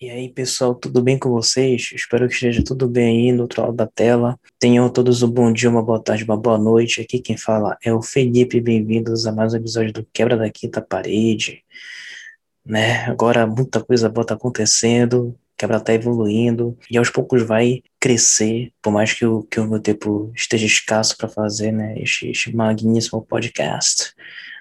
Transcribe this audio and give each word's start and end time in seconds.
E 0.00 0.08
aí, 0.08 0.30
pessoal, 0.30 0.74
tudo 0.74 1.02
bem 1.02 1.18
com 1.18 1.28
vocês? 1.28 1.90
Espero 1.94 2.26
que 2.26 2.32
esteja 2.32 2.64
tudo 2.64 2.88
bem 2.88 3.28
aí 3.28 3.32
no 3.32 3.42
outro 3.42 3.60
lado 3.60 3.74
da 3.74 3.86
tela. 3.86 4.40
Tenham 4.58 4.88
todos 4.88 5.22
um 5.22 5.28
bom 5.30 5.52
dia, 5.52 5.68
uma 5.68 5.82
boa 5.82 6.02
tarde, 6.02 6.24
uma 6.24 6.38
boa 6.38 6.56
noite. 6.56 7.02
Aqui 7.02 7.18
quem 7.18 7.36
fala 7.36 7.76
é 7.84 7.92
o 7.92 8.00
Felipe. 8.00 8.62
Bem-vindos 8.62 9.26
a 9.26 9.32
mais 9.32 9.52
um 9.52 9.58
episódio 9.58 9.92
do 9.92 10.06
Quebra 10.10 10.38
da 10.38 10.48
Quinta 10.48 10.80
Parede. 10.80 11.62
Né? 12.64 13.04
Agora 13.04 13.46
muita 13.46 13.84
coisa 13.84 14.08
boa 14.08 14.26
tá 14.26 14.32
acontecendo, 14.34 15.38
quebra 15.54 15.78
tá 15.78 15.92
evoluindo 15.92 16.78
e 16.90 16.96
aos 16.96 17.10
poucos 17.10 17.42
vai 17.42 17.82
crescer, 18.00 18.72
por 18.80 18.90
mais 18.94 19.12
que 19.12 19.26
o, 19.26 19.42
que 19.42 19.60
o 19.60 19.68
meu 19.68 19.80
tempo 19.80 20.32
esteja 20.34 20.64
escasso 20.64 21.14
para 21.18 21.28
fazer, 21.28 21.72
né? 21.72 22.00
Este, 22.00 22.30
este 22.30 22.56
magníssimo 22.56 23.20
podcast 23.20 24.14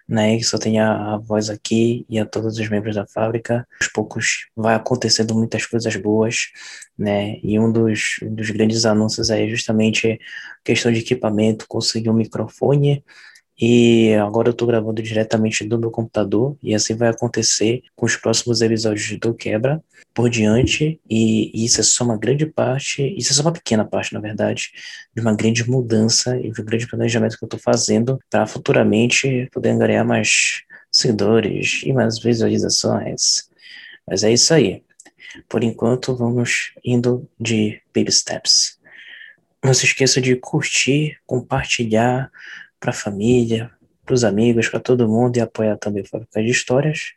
né, 0.10 0.38
que 0.38 0.44
só 0.44 0.58
tem 0.58 0.80
a, 0.80 1.14
a, 1.14 1.18
voz 1.18 1.52
aqui 1.52 2.04
e 2.10 2.18
a 2.18 2.26
todos 2.26 2.58
os 2.58 2.70
membros 2.70 2.96
da 2.96 3.06
fábrica. 3.06 3.68
Aos 3.80 3.92
poucos 3.92 4.48
vai 4.56 4.74
acontecendo 4.74 5.36
muitas 5.36 5.68
coisas 5.68 5.96
boas, 5.96 6.48
né, 6.98 7.38
e 7.44 7.60
um 7.60 7.72
dos, 7.72 8.18
um 8.24 8.34
dos 8.34 8.50
grandes 8.50 8.86
anúncios 8.86 9.30
é 9.30 9.48
justamente 9.48 10.20
questão 10.66 10.92
de 10.92 11.00
equipamento, 11.00 11.68
conseguir 11.68 12.10
um 12.10 12.14
microfone 12.14 13.04
e 13.60 14.14
agora 14.16 14.50
eu 14.50 14.52
estou 14.52 14.68
gravando 14.68 15.02
diretamente 15.02 15.66
do 15.66 15.78
meu 15.78 15.92
computador, 15.92 16.56
e 16.64 16.74
assim 16.74 16.96
vai 16.96 17.10
acontecer 17.10 17.84
com 17.96 18.06
os 18.06 18.16
próximos 18.16 18.62
episódios 18.62 19.20
do 19.20 19.34
Quebra 19.34 19.84
por 20.14 20.30
diante, 20.30 21.00
e 21.10 21.66
isso 21.66 21.82
é 21.82 21.84
só 21.84 22.06
uma 22.06 22.18
grande 22.18 22.46
parte, 22.46 23.04
isso 23.18 23.34
é 23.34 23.36
só 23.36 23.42
uma 23.42 23.52
pequena 23.52 23.84
parte, 23.84 24.14
na 24.14 24.20
verdade, 24.20 24.72
de 25.14 25.22
uma 25.22 25.36
grande 25.36 25.70
mudança 25.70 26.38
e 26.38 26.52
de 26.52 26.62
um 26.62 26.66
grande 26.66 26.88
planejamento 26.88 27.38
que 27.38 27.44
eu 27.44 27.48
estou 27.48 27.60
fazendo 27.60 28.18
para 28.30 28.48
futuramente 28.48 29.50
poder 29.52 29.78
ganhar 29.78 30.06
mais 30.06 30.64
seguidores 30.92 31.82
e 31.84 31.92
mais 31.92 32.18
visualizações. 32.20 33.50
Mas 34.08 34.24
é 34.24 34.32
isso 34.32 34.54
aí. 34.54 34.84
Por 35.48 35.64
enquanto, 35.64 36.16
vamos 36.16 36.74
indo 36.84 37.30
de 37.40 37.82
baby 37.94 38.12
steps. 38.12 38.80
Não 39.64 39.74
se 39.74 39.86
esqueça 39.86 40.22
de 40.22 40.36
curtir, 40.36 41.18
compartilhar, 41.26 42.32
para 42.80 42.92
a 42.92 42.94
família, 42.94 43.72
para 44.06 44.14
os 44.14 44.24
amigos, 44.24 44.68
para 44.68 44.80
todo 44.80 45.08
mundo 45.08 45.38
e 45.38 45.42
apoiar 45.42 45.78
também 45.78 46.04
Fábrica 46.04 46.42
de 46.42 46.50
Histórias. 46.50 47.14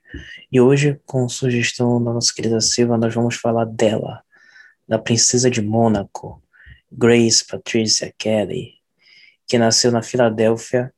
E 0.50 0.60
hoje, 0.60 1.00
com 1.06 1.28
sugestão 1.28 2.02
da 2.02 2.12
nossa 2.12 2.34
querida 2.34 2.60
Silva, 2.60 2.98
nós 2.98 3.14
vamos 3.14 3.36
falar 3.36 3.64
dela, 3.64 4.22
da 4.86 4.98
princesa 4.98 5.50
de 5.50 5.62
Mônaco, 5.62 6.42
Grace 6.90 7.46
Patricia 7.46 8.12
Kelly, 8.18 8.74
que 9.46 9.58
nasceu 9.58 9.90
na 9.90 10.02
Filadélfia 10.02 10.92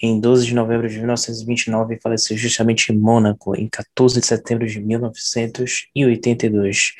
em 0.00 0.20
12 0.20 0.46
de 0.46 0.54
novembro 0.54 0.88
de 0.88 0.96
1929 0.98 1.94
e 1.94 2.00
faleceu 2.00 2.36
justamente 2.36 2.92
em 2.92 2.96
Mônaco 2.96 3.54
em 3.54 3.68
14 3.68 4.20
de 4.20 4.26
setembro 4.26 4.66
de 4.66 4.80
1982. 4.80 6.94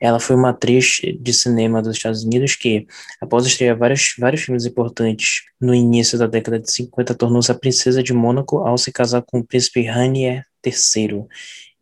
Ela 0.00 0.20
foi 0.20 0.36
uma 0.36 0.50
atriz 0.50 1.00
de 1.20 1.32
cinema 1.32 1.80
dos 1.80 1.96
Estados 1.96 2.24
Unidos 2.24 2.56
que, 2.56 2.86
após 3.20 3.46
estrear 3.46 3.76
vários, 3.76 4.14
vários 4.18 4.42
filmes 4.42 4.66
importantes 4.66 5.42
no 5.60 5.74
início 5.74 6.18
da 6.18 6.26
década 6.26 6.58
de 6.58 6.70
50, 6.70 7.14
tornou-se 7.14 7.50
a 7.50 7.54
princesa 7.54 8.02
de 8.02 8.12
Mônaco 8.12 8.58
ao 8.58 8.76
se 8.76 8.92
casar 8.92 9.22
com 9.22 9.38
o 9.38 9.44
príncipe 9.44 9.82
Rainier 9.82 10.44
III 10.64 11.24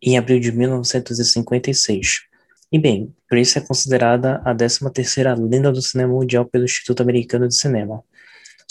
em 0.01 0.17
abril 0.17 0.39
de 0.39 0.51
1956. 0.51 2.21
E 2.71 2.79
bem, 2.79 3.13
Grace 3.29 3.57
é 3.57 3.61
considerada 3.61 4.41
a 4.43 4.53
13ª 4.53 5.37
lenda 5.37 5.71
do 5.71 5.81
cinema 5.81 6.13
mundial 6.13 6.45
pelo 6.45 6.65
Instituto 6.65 7.01
Americano 7.01 7.47
de 7.47 7.55
Cinema. 7.55 8.03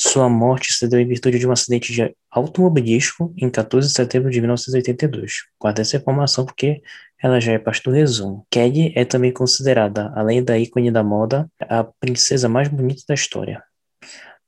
Sua 0.04 0.28
morte 0.28 0.72
se 0.72 0.88
deu 0.88 0.98
em 0.98 1.06
virtude 1.06 1.38
de 1.38 1.46
um 1.46 1.52
acidente 1.52 1.92
de 1.92 2.12
automobilístico 2.28 3.32
em 3.38 3.48
14 3.48 3.86
de 3.86 3.94
setembro 3.94 4.32
de 4.32 4.40
1982. 4.40 5.44
Guarda 5.60 5.80
essa 5.80 5.96
informação 5.96 6.44
porque 6.44 6.82
ela 7.22 7.40
já 7.40 7.52
é 7.52 7.58
parte 7.58 7.84
do 7.84 7.92
resumo. 7.92 8.44
Kelly 8.50 8.92
é 8.96 9.04
também 9.04 9.32
considerada, 9.32 10.12
além 10.16 10.42
da 10.42 10.58
ícone 10.58 10.90
da 10.90 11.04
moda, 11.04 11.48
a 11.60 11.84
princesa 11.84 12.48
mais 12.48 12.66
bonita 12.66 13.04
da 13.06 13.14
história. 13.14 13.62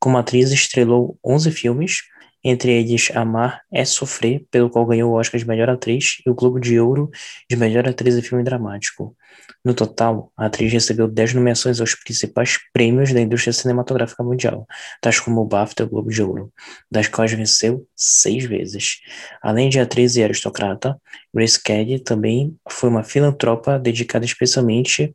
Como 0.00 0.18
atriz, 0.18 0.50
estrelou 0.50 1.16
11 1.24 1.52
filmes, 1.52 1.98
entre 2.42 2.72
eles 2.72 3.12
Amar 3.14 3.62
é 3.72 3.84
Sofrer, 3.84 4.44
pelo 4.50 4.68
qual 4.68 4.84
ganhou 4.84 5.12
o 5.12 5.14
Oscar 5.14 5.38
de 5.38 5.46
Melhor 5.46 5.70
Atriz 5.70 6.16
e 6.26 6.30
o 6.30 6.34
Globo 6.34 6.58
de 6.58 6.80
Ouro 6.80 7.10
de 7.48 7.54
Melhor 7.54 7.88
Atriz 7.88 8.16
em 8.16 8.22
Filme 8.22 8.42
Dramático. 8.42 9.16
No 9.64 9.72
total, 9.72 10.30
a 10.36 10.46
atriz 10.46 10.70
recebeu 10.70 11.08
10 11.08 11.34
nomeações 11.34 11.80
aos 11.80 11.94
principais 11.94 12.58
prêmios 12.72 13.14
da 13.14 13.20
indústria 13.20 13.52
cinematográfica 13.52 14.22
mundial, 14.22 14.66
tais 15.00 15.18
como 15.18 15.40
o 15.40 15.46
BAFTA 15.46 15.82
e 15.82 15.86
o 15.86 15.88
Globo 15.88 16.10
de 16.10 16.22
Ouro, 16.22 16.52
das 16.90 17.08
quais 17.08 17.32
venceu 17.32 17.86
seis 17.96 18.44
vezes. 18.44 19.00
Além 19.42 19.70
de 19.70 19.80
atriz 19.80 20.16
e 20.16 20.22
aristocrata, 20.22 21.00
Grace 21.32 21.60
Kelly 21.60 21.98
também 21.98 22.54
foi 22.68 22.90
uma 22.90 23.02
filantropa 23.02 23.78
dedicada 23.78 24.26
especialmente 24.26 25.14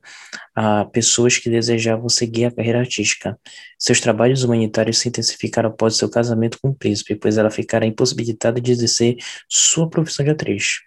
a 0.56 0.84
pessoas 0.86 1.38
que 1.38 1.50
desejavam 1.50 2.09
seguir 2.09 2.46
a 2.46 2.51
carreira 2.51 2.80
artística. 2.80 3.40
Seus 3.78 4.01
trabalhos 4.01 4.44
humanitários 4.44 4.97
se 4.97 5.09
intensificaram 5.09 5.69
após 5.69 5.96
seu 5.96 6.09
casamento 6.09 6.57
com 6.62 6.69
o 6.69 6.75
príncipe, 6.75 7.16
pois 7.16 7.38
ela 7.38 7.51
ficara 7.51 7.86
impossibilitada 7.86 8.59
de 8.59 8.72
exercer 8.72 9.16
sua 9.47 9.88
profissão 9.88 10.25
de 10.25 10.31
atriz. 10.31 10.80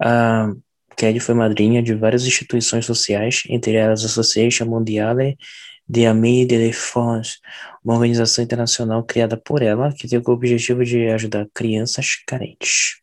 Uh, 0.00 0.69
Kelly 1.00 1.18
foi 1.18 1.34
madrinha 1.34 1.82
de 1.82 1.94
várias 1.94 2.26
instituições 2.26 2.84
sociais, 2.84 3.42
entre 3.48 3.72
elas 3.74 4.02
a 4.02 4.06
Association 4.06 4.66
Mondiale 4.66 5.38
de 5.88 6.04
Amis 6.04 6.46
de 6.46 6.58
l'Enfance, 6.58 7.38
uma 7.82 7.94
organização 7.94 8.44
internacional 8.44 9.02
criada 9.02 9.34
por 9.34 9.62
ela 9.62 9.94
que 9.94 10.06
tem 10.06 10.18
o 10.18 10.30
objetivo 10.30 10.84
de 10.84 11.08
ajudar 11.08 11.46
crianças 11.54 12.22
carentes. 12.26 13.00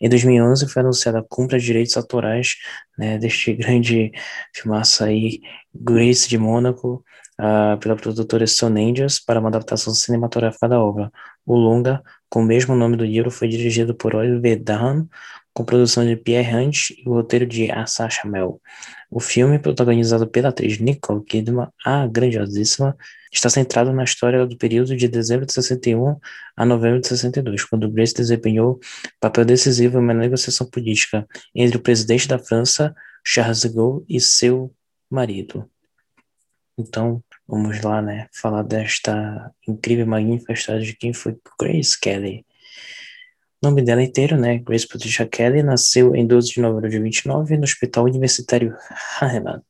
Em 0.00 0.08
2011 0.08 0.68
foi 0.68 0.82
anunciada 0.82 1.18
a 1.18 1.24
compra 1.28 1.58
de 1.58 1.66
direitos 1.66 1.96
autorais 1.96 2.54
né, 2.96 3.18
deste 3.18 3.52
grande 3.58 4.12
filmaço 4.54 5.02
aí, 5.02 5.40
Grace 5.74 6.28
de 6.28 6.38
Mônaco, 6.38 7.04
uh, 7.40 7.76
pela 7.80 7.96
produtora 7.96 8.46
Stone 8.46 8.92
Angels, 8.92 9.18
para 9.18 9.40
uma 9.40 9.48
adaptação 9.48 9.92
cinematográfica 9.92 10.68
da 10.68 10.80
obra. 10.80 11.10
O 11.44 11.56
longa, 11.56 12.00
com 12.30 12.42
o 12.42 12.44
mesmo 12.44 12.76
nome 12.76 12.96
do 12.96 13.04
livro, 13.04 13.30
foi 13.30 13.48
dirigido 13.48 13.92
por 13.92 14.14
Oliver 14.14 14.62
Dahan, 14.62 15.08
com 15.54 15.64
produção 15.64 16.04
de 16.04 16.16
Pierre 16.16 16.54
Hunt 16.54 16.90
e 16.90 17.08
o 17.08 17.12
roteiro 17.12 17.46
de 17.46 17.70
Asa 17.70 18.10
Chamel. 18.10 18.60
O 19.08 19.20
filme, 19.20 19.60
protagonizado 19.60 20.26
pela 20.26 20.48
atriz 20.48 20.80
Nicole 20.80 21.24
Kidman, 21.24 21.68
a 21.84 22.06
grandiosíssima, 22.08 22.96
está 23.32 23.48
centrado 23.48 23.92
na 23.92 24.02
história 24.02 24.44
do 24.44 24.56
período 24.56 24.96
de 24.96 25.06
dezembro 25.06 25.46
de 25.46 25.52
61 25.52 26.18
a 26.56 26.66
novembro 26.66 27.00
de 27.00 27.06
62, 27.06 27.64
quando 27.64 27.88
Grace 27.88 28.14
desempenhou 28.14 28.80
papel 29.20 29.44
decisivo 29.44 29.98
em 29.98 30.00
uma 30.00 30.12
negociação 30.12 30.68
política 30.68 31.26
entre 31.54 31.76
o 31.76 31.80
presidente 31.80 32.26
da 32.26 32.38
França, 32.38 32.92
Charles 33.24 33.60
de 33.60 33.68
Gaulle, 33.68 34.04
e 34.08 34.20
seu 34.20 34.74
marido. 35.08 35.70
Então, 36.76 37.22
vamos 37.46 37.80
lá, 37.80 38.02
né, 38.02 38.26
falar 38.32 38.62
desta 38.62 39.52
incrível, 39.68 40.06
magnífica 40.06 40.52
história 40.52 40.82
de 40.82 40.96
quem 40.96 41.12
foi 41.12 41.36
Grace 41.60 41.98
Kelly. 41.98 42.44
O 43.64 43.68
nome 43.68 43.80
dela 43.80 44.02
inteiro, 44.02 44.36
né, 44.36 44.58
Grace 44.58 44.86
Patricia 44.86 45.26
Kelly, 45.26 45.62
nasceu 45.62 46.14
em 46.14 46.26
12 46.26 46.52
de 46.52 46.60
novembro 46.60 46.90
de 46.90 46.98
29 46.98 47.56
no 47.56 47.64
Hospital 47.64 48.04
Universitário 48.04 48.76
Hahnemann, 49.18 49.62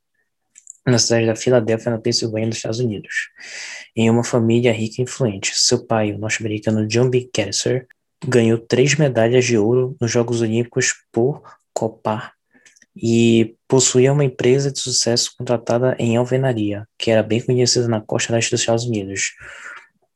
na 0.85 0.99
cidade 0.99 1.27
da 1.27 1.37
Filadélfia, 1.37 1.93
na 1.93 1.99
Pensilvânia, 1.99 2.49
nos 2.49 2.57
Estados 2.57 2.81
Unidos, 2.81 3.29
em 3.95 4.11
uma 4.11 4.25
família 4.25 4.73
rica 4.73 4.97
e 4.99 5.05
influente. 5.05 5.53
Seu 5.55 5.87
pai, 5.87 6.13
o 6.13 6.19
norte-americano 6.19 6.89
John 6.89 7.09
B. 7.09 7.31
Kessler, 7.33 7.87
ganhou 8.27 8.59
três 8.59 8.97
medalhas 8.97 9.45
de 9.45 9.57
ouro 9.57 9.97
nos 10.01 10.11
Jogos 10.11 10.43
Olímpicos 10.43 10.93
por 11.13 11.41
Copar 11.73 12.33
e 12.97 13.55
possuía 13.69 14.13
uma 14.13 14.25
empresa 14.25 14.73
de 14.73 14.81
sucesso 14.81 15.35
contratada 15.39 15.95
em 16.01 16.17
alvenaria, 16.17 16.85
que 16.99 17.13
era 17.13 17.23
bem 17.23 17.41
conhecida 17.41 17.87
na 17.87 18.01
costa 18.01 18.33
leste 18.33 18.51
dos 18.51 18.61
Estados 18.61 18.87
Unidos 18.87 19.35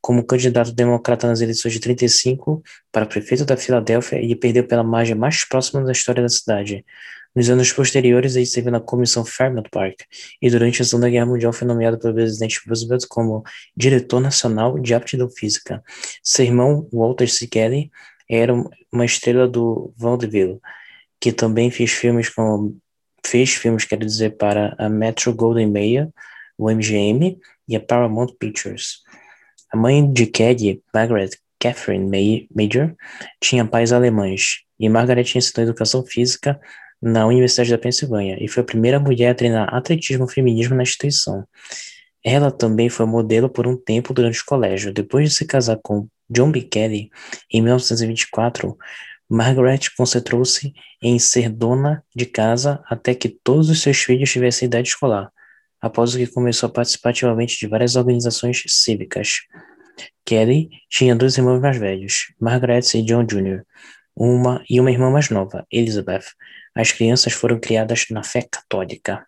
como 0.01 0.23
candidato 0.23 0.71
democrata 0.71 1.27
nas 1.27 1.41
eleições 1.41 1.73
de 1.73 1.79
35 1.79 2.63
para 2.91 3.05
prefeito 3.05 3.45
da 3.45 3.57
Filadélfia, 3.57 4.17
ele 4.17 4.35
perdeu 4.35 4.65
pela 4.65 4.83
margem 4.83 5.15
mais 5.15 5.43
próxima 5.43 5.83
da 5.83 5.91
história 5.91 6.21
da 6.21 6.29
cidade. 6.29 6.85
Nos 7.35 7.49
anos 7.49 7.71
posteriores, 7.71 8.35
ele 8.35 8.43
esteve 8.43 8.71
na 8.71 8.79
Comissão 8.79 9.23
Fairmount 9.23 9.69
Park 9.69 10.01
e 10.41 10.49
durante 10.49 10.81
a 10.81 10.85
Segunda 10.85 11.09
Guerra 11.09 11.27
Mundial 11.27 11.53
foi 11.53 11.67
nomeado 11.67 11.99
pelo 11.99 12.13
presidente 12.13 12.59
Roosevelt 12.67 13.05
como 13.07 13.43
diretor 13.77 14.19
nacional 14.19 14.79
de 14.79 14.93
aptidão 14.93 15.29
física. 15.29 15.83
Seu 16.23 16.45
irmão, 16.45 16.87
Walter 16.91 17.27
C. 17.29 17.45
Kelly, 17.47 17.91
era 18.29 18.53
uma 18.91 19.05
estrela 19.05 19.47
do 19.47 19.93
vaudeville, 19.95 20.59
que 21.19 21.31
também 21.31 21.69
fez 21.69 21.91
filmes 21.91 22.29
com 22.29 22.75
fez 23.25 23.51
filmes, 23.51 23.85
quero 23.85 24.05
dizer, 24.05 24.37
para 24.37 24.75
a 24.79 24.89
Metro 24.89 25.33
Golden 25.33 25.69
Mayer, 25.69 26.09
o 26.57 26.69
MGM 26.69 27.37
e 27.67 27.75
a 27.75 27.79
Paramount 27.79 28.33
Pictures. 28.39 29.03
A 29.71 29.77
mãe 29.77 30.11
de 30.11 30.25
Kelly, 30.25 30.81
Margaret 30.93 31.29
Catherine 31.59 32.47
Major, 32.53 32.95
tinha 33.41 33.65
pais 33.65 33.91
alemães, 33.91 34.63
e 34.79 34.87
Margaret 34.87 35.25
ensinou 35.35 35.67
educação 35.67 36.05
física 36.05 36.59
na 37.01 37.25
Universidade 37.25 37.69
da 37.69 37.77
Pensilvânia 37.77 38.37
e 38.41 38.47
foi 38.47 38.61
a 38.61 38.65
primeira 38.65 38.99
mulher 38.99 39.29
a 39.29 39.35
treinar 39.35 39.73
atletismo 39.73 40.25
e 40.25 40.33
feminismo 40.33 40.75
na 40.75 40.83
instituição. 40.83 41.45
Ela 42.23 42.51
também 42.51 42.89
foi 42.89 43.05
modelo 43.05 43.49
por 43.49 43.65
um 43.67 43.77
tempo 43.77 44.13
durante 44.13 44.41
o 44.41 44.45
colégio. 44.45 44.93
Depois 44.93 45.29
de 45.29 45.35
se 45.35 45.45
casar 45.45 45.79
com 45.81 46.07
John 46.29 46.51
B. 46.51 46.61
Kelly, 46.61 47.09
em 47.51 47.61
1924, 47.61 48.77
Margaret 49.29 49.79
concentrou-se 49.95 50.73
em 51.01 51.17
ser 51.19 51.49
dona 51.49 52.03
de 52.15 52.25
casa 52.25 52.83
até 52.89 53.13
que 53.15 53.29
todos 53.29 53.69
os 53.69 53.81
seus 53.81 53.97
filhos 53.99 54.31
tivessem 54.31 54.65
idade 54.65 54.89
escolar, 54.89 55.31
após 55.81 56.13
o 56.13 56.17
que 56.17 56.27
começou 56.27 56.67
a 56.67 56.71
participar 56.71 57.11
ativamente 57.11 57.57
de 57.57 57.67
várias 57.67 57.95
organizações 57.95 58.63
cívicas. 58.67 59.41
Kelly 60.25 60.69
tinha 60.89 61.15
dois 61.15 61.37
irmãos 61.37 61.59
mais 61.59 61.77
velhos, 61.77 62.33
Margaret 62.39 62.81
e 62.93 63.01
John 63.01 63.25
Jr., 63.25 63.63
uma 64.15 64.63
e 64.69 64.79
uma 64.79 64.91
irmã 64.91 65.09
mais 65.09 65.29
nova, 65.29 65.65
Elizabeth. 65.71 66.25
As 66.75 66.91
crianças 66.91 67.33
foram 67.33 67.59
criadas 67.59 68.05
na 68.09 68.23
fé 68.23 68.41
católica. 68.41 69.25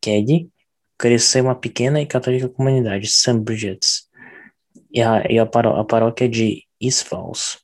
Kelly 0.00 0.50
cresceu 0.98 1.42
em 1.42 1.46
uma 1.46 1.54
pequena 1.54 2.00
e 2.00 2.06
católica 2.06 2.48
comunidade, 2.48 3.08
St. 3.08 3.40
Bridget's, 3.40 4.08
e 4.92 5.02
a, 5.02 5.24
e 5.28 5.38
a, 5.38 5.46
paró 5.46 5.80
a 5.80 5.84
paróquia 5.84 6.28
de 6.28 6.62
East 6.80 7.06
Falls, 7.06 7.58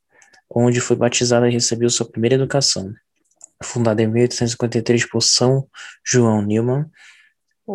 onde 0.48 0.80
foi 0.80 0.96
batizada 0.96 1.48
e 1.48 1.52
recebeu 1.52 1.88
sua 1.90 2.10
primeira 2.10 2.34
educação. 2.34 2.92
Fundada 3.62 4.02
em 4.02 4.06
1853 4.06 5.08
por 5.08 5.20
São 5.20 5.68
João 6.04 6.42
Newman, 6.42 6.86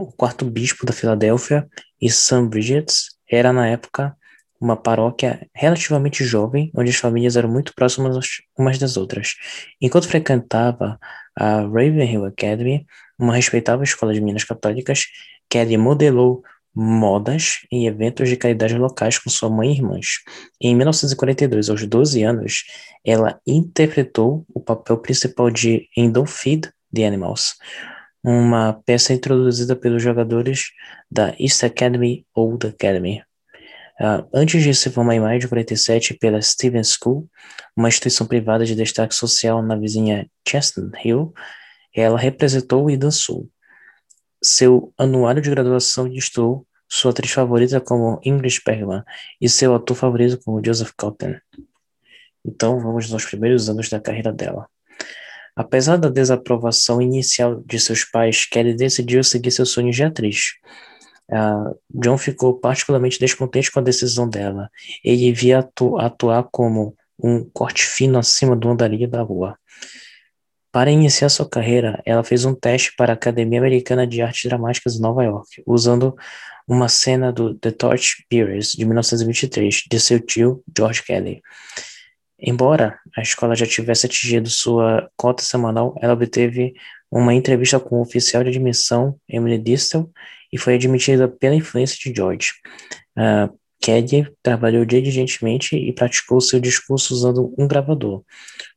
o 0.02 0.12
quarto 0.12 0.44
bispo 0.46 0.86
da 0.86 0.92
Filadélfia, 0.92 1.68
e 2.02 2.10
St. 2.10 2.48
Bridget's 2.50 3.16
era, 3.30 3.54
na 3.54 3.68
época, 3.68 4.16
uma 4.60 4.76
paróquia 4.76 5.48
relativamente 5.54 6.24
jovem, 6.24 6.70
onde 6.76 6.90
as 6.90 6.98
famílias 6.98 7.38
eram 7.38 7.50
muito 7.50 7.74
próximas 7.74 8.18
umas 8.58 8.78
das 8.78 8.98
outras. 8.98 9.36
Enquanto 9.82 10.08
frequentava 10.08 11.00
a 11.36 11.62
Ravenhill 11.62 12.26
Academy, 12.26 12.86
uma 13.18 13.36
respeitável 13.36 13.84
escola 13.84 14.14
de 14.14 14.20
meninas 14.20 14.44
católicas, 14.44 15.06
Kelly 15.50 15.78
modelou 15.78 16.44
modas 16.76 17.60
em 17.72 17.88
eventos 17.88 18.28
de 18.28 18.36
caridade 18.36 18.78
locais 18.78 19.18
com 19.18 19.30
sua 19.30 19.50
mãe 19.50 19.70
e 19.70 19.76
irmãs. 19.76 20.20
Em 20.60 20.76
1942, 20.76 21.70
aos 21.70 21.86
12 21.86 22.22
anos, 22.24 22.66
ela 23.06 23.40
interpretou 23.48 24.46
o 24.54 24.60
papel 24.60 24.98
principal 24.98 25.50
de 25.50 25.88
em 25.96 26.12
Feed 26.28 26.70
the 26.94 27.06
Animals, 27.06 27.56
uma 28.28 28.74
peça 28.74 29.14
introduzida 29.14 29.76
pelos 29.76 30.02
jogadores 30.02 30.72
da 31.12 31.36
East 31.40 31.64
Academy 31.64 32.26
Old 32.34 32.66
Academy. 32.66 33.22
Uh, 34.02 34.28
antes 34.34 34.64
de 34.64 34.74
se 34.74 34.90
formar 34.90 35.14
em 35.14 35.20
maio 35.20 35.40
de 35.40 35.48
47 35.48 36.16
pela 36.16 36.42
Stevens 36.42 36.98
School, 37.00 37.30
uma 37.78 37.88
instituição 37.88 38.26
privada 38.26 38.66
de 38.66 38.74
destaque 38.74 39.14
social 39.14 39.62
na 39.62 39.76
vizinha 39.76 40.28
Chestnut 40.46 40.98
Hill, 41.08 41.32
ela 41.96 42.18
representou 42.18 42.90
e 42.90 42.98
dançou. 42.98 43.48
Seu 44.44 44.92
anuário 44.98 45.42
de 45.42 45.52
graduação 45.52 46.08
listou 46.08 46.66
sua 46.90 47.12
atriz 47.12 47.32
favorita 47.32 47.80
como 47.80 48.20
Ingrid 48.26 48.60
Bergman 48.66 49.04
e 49.40 49.48
seu 49.48 49.76
ator 49.76 49.96
favorito 49.96 50.40
como 50.44 50.66
Joseph 50.66 50.94
Cotten. 50.98 51.40
Então 52.44 52.80
vamos 52.80 53.10
nos 53.12 53.26
primeiros 53.26 53.70
anos 53.70 53.88
da 53.88 54.00
carreira 54.00 54.34
dela. 54.34 54.68
Apesar 55.56 55.98
da 55.98 56.10
desaprovação 56.10 57.02
inicial 57.02 57.62
de 57.66 57.80
seus 57.80 58.04
pais, 58.04 58.46
Kelly 58.46 58.74
decidiu 58.74 59.24
seguir 59.24 59.52
seus 59.52 59.70
sonhos 59.70 59.96
de 59.96 60.04
atriz. 60.04 60.56
Uh, 61.30 61.80
John 61.90 62.18
ficou 62.18 62.60
particularmente 62.60 63.20
descontente 63.20 63.72
com 63.72 63.80
a 63.80 63.84
decisão 63.84 64.30
dela. 64.30 64.70
Ele 65.04 65.32
via 65.32 65.60
atu 65.60 65.98
atuar 65.98 66.48
como 66.52 66.96
um 67.18 67.44
corte 67.54 67.84
fino 67.84 68.20
acima 68.20 68.56
do 68.56 68.70
andarilho 68.70 69.08
da 69.08 69.22
rua. 69.22 69.58
Para 70.72 70.92
iniciar 70.92 71.30
sua 71.30 71.48
carreira, 71.48 72.02
ela 72.06 72.22
fez 72.22 72.44
um 72.44 72.54
teste 72.54 72.94
para 72.98 73.14
a 73.14 73.16
Academia 73.16 73.60
Americana 73.60 74.06
de 74.06 74.22
Artes 74.22 74.44
Dramáticas 74.44 74.96
de 74.96 75.02
Nova 75.02 75.24
York, 75.24 75.64
usando 75.66 76.14
uma 76.68 76.90
cena 76.90 77.32
do 77.32 77.56
The 77.56 77.72
Torch 77.72 78.26
Bearers, 78.30 78.74
de 78.74 78.84
1923, 78.84 79.84
de 79.90 80.00
seu 80.02 80.20
tio 80.20 80.62
George 80.78 81.02
Kelly. 81.02 81.42
Embora 82.40 83.00
a 83.16 83.22
escola 83.22 83.56
já 83.56 83.66
tivesse 83.66 84.06
atingido 84.06 84.50
sua 84.50 85.10
cota 85.16 85.42
semanal, 85.44 85.96
ela 86.02 86.14
obteve 86.14 86.74
uma 87.10 87.34
entrevista 87.34 87.80
com 87.80 87.98
o 87.98 88.02
oficial 88.02 88.44
de 88.44 88.50
admissão, 88.50 89.18
Emily 89.28 89.58
Distel, 89.58 90.10
e 90.52 90.58
foi 90.58 90.76
admitida 90.76 91.28
pela 91.28 91.56
influência 91.56 91.98
de 91.98 92.16
George. 92.16 92.52
Uh, 93.18 93.58
Kelly 93.80 94.28
trabalhou 94.42 94.84
diligentemente 94.84 95.76
e 95.76 95.94
praticou 95.94 96.42
seu 96.42 96.60
discurso 96.60 97.14
usando 97.14 97.54
um 97.58 97.68
gravador. 97.68 98.24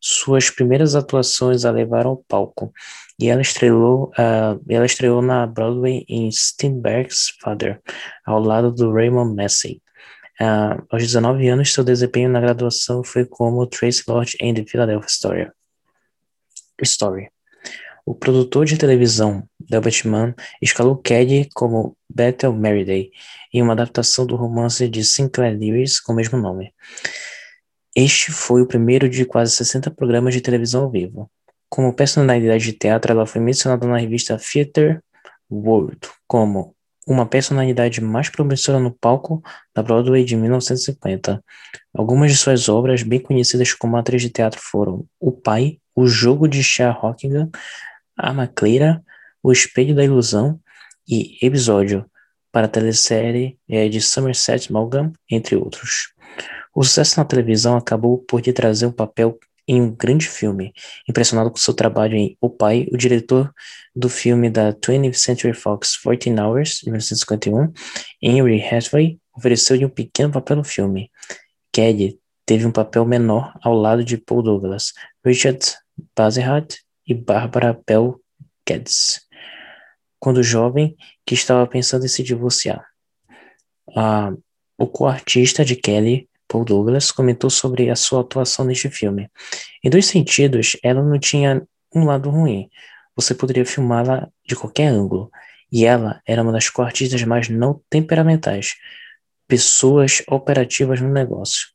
Suas 0.00 0.50
primeiras 0.50 0.94
atuações 0.94 1.64
a 1.64 1.70
levaram 1.70 2.10
ao 2.10 2.16
palco, 2.28 2.72
e 3.18 3.28
ela 3.28 3.40
estrelou, 3.40 4.10
uh, 4.10 4.60
ela 4.68 4.86
estreou 4.86 5.20
na 5.22 5.46
Broadway 5.46 6.04
em 6.08 6.30
Steinberg's 6.30 7.32
Father, 7.40 7.80
ao 8.24 8.40
lado 8.40 8.70
do 8.70 8.92
Raymond 8.92 9.34
Massey. 9.34 9.80
Uh, 10.40 10.86
aos 10.90 11.02
19 11.02 11.48
anos, 11.48 11.72
seu 11.72 11.82
desempenho 11.82 12.30
na 12.30 12.40
graduação 12.40 13.02
foi 13.02 13.24
como 13.24 13.66
Tracy 13.66 14.04
Lord 14.06 14.36
em 14.40 14.54
The 14.54 14.64
Philadelphia 14.64 15.08
Story. 15.08 15.50
Story. 16.82 17.28
O 18.06 18.14
produtor 18.14 18.64
de 18.64 18.78
televisão, 18.78 19.46
Delbert 19.60 20.06
Mann, 20.06 20.32
escalou 20.62 20.96
Kelly 20.96 21.48
como 21.54 21.96
Bethel 22.08 22.54
Merriday 22.54 23.10
em 23.52 23.60
uma 23.60 23.74
adaptação 23.74 24.24
do 24.24 24.36
romance 24.36 24.88
de 24.88 25.04
Sinclair 25.04 25.58
Lewis 25.58 26.00
com 26.00 26.12
o 26.12 26.16
mesmo 26.16 26.38
nome. 26.38 26.72
Este 27.94 28.30
foi 28.30 28.62
o 28.62 28.66
primeiro 28.66 29.08
de 29.08 29.24
quase 29.24 29.52
60 29.56 29.90
programas 29.90 30.32
de 30.32 30.40
televisão 30.40 30.84
ao 30.84 30.90
vivo. 30.90 31.30
Como 31.68 31.92
personalidade 31.92 32.64
de 32.64 32.72
teatro, 32.72 33.12
ela 33.12 33.26
foi 33.26 33.40
mencionada 33.40 33.86
na 33.86 33.98
revista 33.98 34.38
Theatre 34.38 35.00
World 35.50 35.98
como 36.26 36.74
uma 37.08 37.24
personalidade 37.24 38.02
mais 38.02 38.28
promissora 38.28 38.78
no 38.78 38.90
palco 38.90 39.42
da 39.74 39.82
Broadway 39.82 40.24
de 40.24 40.36
1950. 40.36 41.42
Algumas 41.94 42.30
de 42.30 42.36
suas 42.36 42.68
obras, 42.68 43.02
bem 43.02 43.18
conhecidas 43.18 43.72
como 43.72 43.96
atriz 43.96 44.20
de 44.20 44.28
teatro, 44.28 44.60
foram 44.62 45.06
O 45.18 45.32
Pai, 45.32 45.78
O 45.96 46.06
Jogo 46.06 46.46
de 46.46 46.62
Shah 46.62 46.90
Rockingham, 46.90 47.50
A 48.14 48.34
Macleira, 48.34 49.02
O 49.42 49.50
Espelho 49.50 49.94
da 49.94 50.04
Ilusão 50.04 50.60
e 51.08 51.38
Episódio, 51.40 52.04
para 52.52 52.66
a 52.66 52.70
telesérie 52.70 53.58
é, 53.66 53.88
de 53.88 54.02
Somerset 54.02 54.70
Maugham, 54.70 55.12
entre 55.30 55.56
outros. 55.56 56.12
O 56.74 56.84
sucesso 56.84 57.18
na 57.18 57.24
televisão 57.24 57.76
acabou 57.76 58.18
por 58.18 58.44
lhe 58.44 58.52
trazer 58.52 58.84
um 58.84 58.92
papel 58.92 59.38
em 59.68 59.82
um 59.82 59.94
grande 59.94 60.26
filme. 60.26 60.72
Impressionado 61.06 61.50
com 61.50 61.58
seu 61.58 61.74
trabalho 61.74 62.16
em 62.16 62.36
O 62.40 62.48
Pai, 62.48 62.88
o 62.90 62.96
diretor 62.96 63.52
do 63.94 64.08
filme 64.08 64.48
da 64.48 64.72
20th 64.72 65.14
Century 65.14 65.52
Fox 65.52 65.96
14 65.96 66.30
Hours, 66.40 66.78
de 66.78 66.86
1951, 66.86 67.72
Henry 68.22 68.64
Hathaway, 68.64 69.18
ofereceu-lhe 69.36 69.84
um 69.84 69.90
pequeno 69.90 70.32
papel 70.32 70.56
no 70.56 70.64
filme. 70.64 71.10
Kelly 71.70 72.18
teve 72.46 72.66
um 72.66 72.72
papel 72.72 73.04
menor 73.04 73.52
ao 73.62 73.74
lado 73.74 74.02
de 74.02 74.16
Paul 74.16 74.42
Douglas, 74.42 74.94
Richard 75.24 75.60
Basehart 76.16 76.76
e 77.06 77.12
Barbara 77.12 77.78
Bell 77.86 78.18
Geddes, 78.66 79.20
quando 80.18 80.42
jovem 80.42 80.96
que 81.26 81.34
estava 81.34 81.66
pensando 81.66 82.04
em 82.04 82.08
se 82.08 82.22
divorciar. 82.22 82.86
Ah, 83.94 84.32
o 84.76 84.86
co-artista 84.86 85.64
de 85.64 85.76
Kelly 85.76 86.28
Paul 86.48 86.64
Douglas 86.64 87.12
comentou 87.12 87.50
sobre 87.50 87.90
a 87.90 87.96
sua 87.96 88.22
atuação 88.22 88.64
neste 88.64 88.88
filme. 88.88 89.30
Em 89.84 89.90
dois 89.90 90.06
sentidos, 90.06 90.76
ela 90.82 91.02
não 91.02 91.18
tinha 91.18 91.62
um 91.94 92.04
lado 92.04 92.30
ruim. 92.30 92.68
Você 93.14 93.34
poderia 93.34 93.66
filmá-la 93.66 94.28
de 94.46 94.56
qualquer 94.56 94.88
ângulo. 94.88 95.30
E 95.70 95.84
ela 95.84 96.22
era 96.26 96.42
uma 96.42 96.50
das 96.52 96.70
artistas 96.78 97.22
mais 97.24 97.48
não 97.50 97.82
temperamentais, 97.90 98.76
pessoas 99.46 100.22
operativas 100.26 101.00
no 101.00 101.12
negócio. 101.12 101.68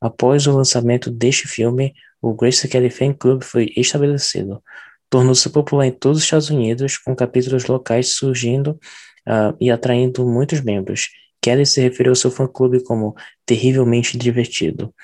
Após 0.00 0.48
o 0.48 0.56
lançamento 0.56 1.08
deste 1.08 1.46
filme, 1.46 1.94
o 2.20 2.34
Grace 2.34 2.66
Kelly 2.66 2.90
Fan 2.90 3.12
Club 3.12 3.42
foi 3.44 3.72
estabelecido. 3.76 4.60
Tornou-se 5.08 5.48
popular 5.50 5.86
em 5.86 5.92
todos 5.92 6.18
os 6.18 6.24
Estados 6.24 6.50
Unidos, 6.50 6.98
com 6.98 7.14
capítulos 7.14 7.66
locais 7.66 8.16
surgindo 8.16 8.80
uh, 9.28 9.56
e 9.60 9.70
atraindo 9.70 10.26
muitos 10.26 10.60
membros. 10.60 11.08
Kelly 11.42 11.66
se 11.66 11.80
referiu 11.80 12.12
ao 12.12 12.16
seu 12.16 12.30
fã-clube 12.30 12.82
como 12.84 13.14
terrivelmente 13.44 14.16
divertido. 14.16 14.94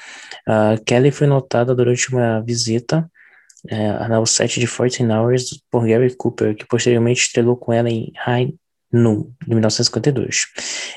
Uh, 0.48 0.82
Kelly 0.84 1.10
foi 1.10 1.26
notada 1.26 1.74
durante 1.74 2.10
uma 2.10 2.40
visita 2.40 3.10
uh, 3.70 4.14
ao 4.14 4.24
set 4.24 4.60
de 4.60 4.66
14 4.66 5.02
Hours 5.04 5.62
por 5.70 5.86
Gary 5.86 6.14
Cooper, 6.14 6.54
que 6.54 6.66
posteriormente 6.66 7.22
estrelou 7.22 7.56
com 7.56 7.72
ela 7.72 7.90
em 7.90 8.12
High 8.16 8.54
Noon, 8.92 9.30
de 9.42 9.50
1952. 9.50 10.46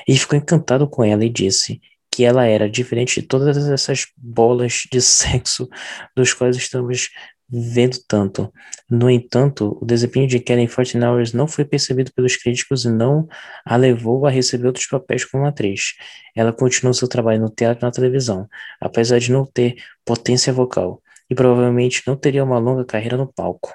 Ele 0.06 0.18
ficou 0.18 0.38
encantado 0.38 0.88
com 0.88 1.04
ela 1.04 1.24
e 1.24 1.28
disse 1.28 1.80
que 2.10 2.24
ela 2.24 2.46
era 2.46 2.70
diferente 2.70 3.20
de 3.20 3.26
todas 3.26 3.56
essas 3.68 4.06
bolas 4.16 4.82
de 4.90 5.00
sexo 5.02 5.68
dos 6.16 6.32
quais 6.32 6.56
estamos 6.56 7.10
vendo 7.52 7.98
tanto. 8.08 8.50
No 8.88 9.10
entanto, 9.10 9.76
o 9.80 9.84
desempenho 9.84 10.26
de 10.26 10.40
Kelly 10.40 10.62
em 10.62 11.04
Hours 11.04 11.34
não 11.34 11.46
foi 11.46 11.66
percebido 11.66 12.10
pelos 12.14 12.34
críticos 12.36 12.86
e 12.86 12.90
não 12.90 13.28
a 13.64 13.76
levou 13.76 14.26
a 14.26 14.30
receber 14.30 14.66
outros 14.66 14.86
papéis 14.86 15.24
como 15.24 15.44
atriz. 15.44 15.94
Ela 16.34 16.52
continuou 16.52 16.94
seu 16.94 17.06
trabalho 17.06 17.40
no 17.42 17.50
teatro 17.50 17.84
e 17.84 17.86
na 17.86 17.92
televisão, 17.92 18.48
apesar 18.80 19.18
de 19.18 19.30
não 19.30 19.44
ter 19.44 19.76
potência 20.04 20.52
vocal, 20.52 21.02
e 21.28 21.34
provavelmente 21.34 22.02
não 22.06 22.16
teria 22.16 22.42
uma 22.42 22.58
longa 22.58 22.86
carreira 22.86 23.18
no 23.18 23.30
palco. 23.30 23.74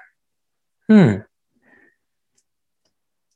Hum. 0.89 1.21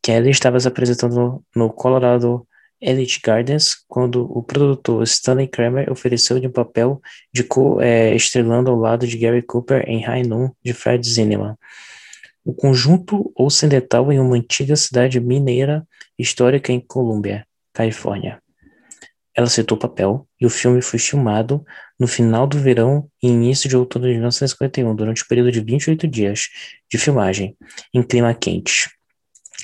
Kelly 0.01 0.31
estava 0.31 0.59
se 0.59 0.67
apresentando 0.67 1.43
no 1.55 1.71
Colorado 1.71 2.47
Elite 2.81 3.21
Gardens, 3.23 3.75
quando 3.87 4.25
o 4.35 4.41
produtor 4.41 5.03
Stanley 5.03 5.47
Kramer 5.47 5.91
ofereceu-lhe 5.91 6.47
um 6.47 6.51
papel 6.51 6.99
de 7.31 7.43
co-estrelando 7.43 8.71
ao 8.71 8.75
lado 8.75 9.05
de 9.05 9.17
Gary 9.17 9.43
Cooper 9.43 9.83
em 9.87 10.01
High 10.01 10.23
Noon, 10.23 10.49
de 10.63 10.73
Fred 10.73 11.07
Zinnemann. 11.07 11.55
O 12.43 12.53
conjunto 12.53 13.31
ocidental 13.35 14.11
em 14.11 14.19
uma 14.19 14.35
antiga 14.35 14.75
cidade 14.75 15.19
mineira 15.19 15.87
histórica 16.17 16.71
em 16.71 16.79
Columbia, 16.79 17.45
Califórnia. 17.71 18.41
Ela 19.35 19.47
aceitou 19.47 19.77
o 19.77 19.79
papel 19.79 20.27
e 20.39 20.45
o 20.45 20.49
filme 20.49 20.81
foi 20.81 20.99
filmado 20.99 21.63
no 21.99 22.07
final 22.07 22.47
do 22.47 22.57
verão 22.57 23.07
e 23.21 23.27
início 23.27 23.69
de 23.69 23.77
outubro 23.77 24.07
de 24.07 24.15
1951, 24.15 24.95
durante 24.95 25.21
o 25.21 25.25
um 25.25 25.27
período 25.27 25.51
de 25.51 25.61
28 25.61 26.07
dias 26.07 26.49
de 26.91 26.97
filmagem, 26.97 27.55
em 27.93 28.01
clima 28.03 28.33
quente. 28.33 28.89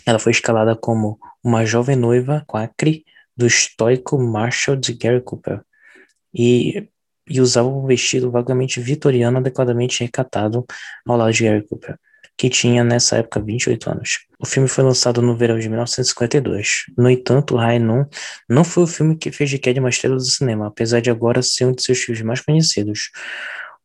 Ela 0.07 0.19
foi 0.19 0.31
escalada 0.31 0.73
como 0.73 1.19
uma 1.43 1.65
jovem 1.65 1.97
noiva 1.97 2.43
quacre 2.47 3.03
do 3.35 3.45
estoico 3.45 4.17
Marshall 4.17 4.77
de 4.77 4.93
Gary 4.93 5.21
Cooper 5.21 5.61
e, 6.33 6.87
e 7.29 7.41
usava 7.41 7.67
um 7.67 7.85
vestido 7.85 8.31
vagamente 8.31 8.79
vitoriano 8.79 9.37
adequadamente 9.37 10.01
recatado 10.01 10.65
ao 11.05 11.17
lado 11.17 11.33
de 11.33 11.43
Gary 11.43 11.67
Cooper 11.67 11.97
que 12.37 12.49
tinha 12.49 12.83
nessa 12.83 13.17
época 13.17 13.41
28 13.41 13.89
anos. 13.89 14.19
O 14.39 14.45
filme 14.45 14.69
foi 14.69 14.83
lançado 14.83 15.23
no 15.23 15.35
verão 15.35 15.57
de 15.57 15.67
1952. 15.67 16.85
No 16.95 17.09
entanto, 17.09 17.57
Noon 17.57 18.05
não 18.47 18.63
foi 18.63 18.83
o 18.83 18.87
filme 18.87 19.17
que 19.17 19.31
fez 19.31 19.49
de 19.49 19.57
Cad 19.57 19.79
uma 19.79 19.89
estrela 19.89 20.15
do 20.15 20.23
cinema, 20.23 20.67
apesar 20.67 21.01
de 21.01 21.09
agora 21.09 21.41
ser 21.41 21.65
um 21.65 21.71
de 21.71 21.81
seus 21.81 21.97
filmes 21.97 22.21
mais 22.21 22.39
conhecidos. 22.39 23.09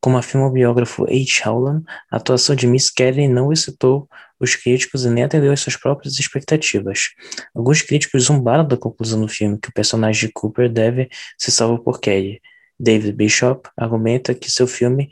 Como 0.03 0.19
afirma 0.19 0.49
o 0.49 0.51
biógrafo 0.51 1.05
H. 1.05 1.49
Howland, 1.49 1.85
a 2.11 2.17
atuação 2.17 2.57
de 2.57 2.67
Miss 2.67 2.91
Kelly 2.91 3.29
não 3.29 3.53
excitou 3.53 4.09
os 4.41 4.57
críticos 4.57 5.05
e 5.05 5.09
nem 5.09 5.23
atendeu 5.23 5.53
às 5.53 5.61
suas 5.61 5.77
próprias 5.77 6.19
expectativas. 6.19 7.11
Alguns 7.55 7.83
críticos 7.83 8.25
zombaram 8.25 8.67
da 8.67 8.77
conclusão 8.77 9.21
do 9.21 9.29
filme, 9.29 9.59
que 9.61 9.69
o 9.69 9.73
personagem 9.73 10.27
de 10.27 10.33
Cooper 10.33 10.69
deve 10.69 11.09
ser 11.39 11.53
salvo 11.53 11.79
por 11.79 12.01
Kelly. 12.01 12.41
David 12.81 13.13
Bishop 13.13 13.71
argumenta 13.77 14.35
que 14.35 14.51
seu 14.51 14.67
filme 14.67 15.09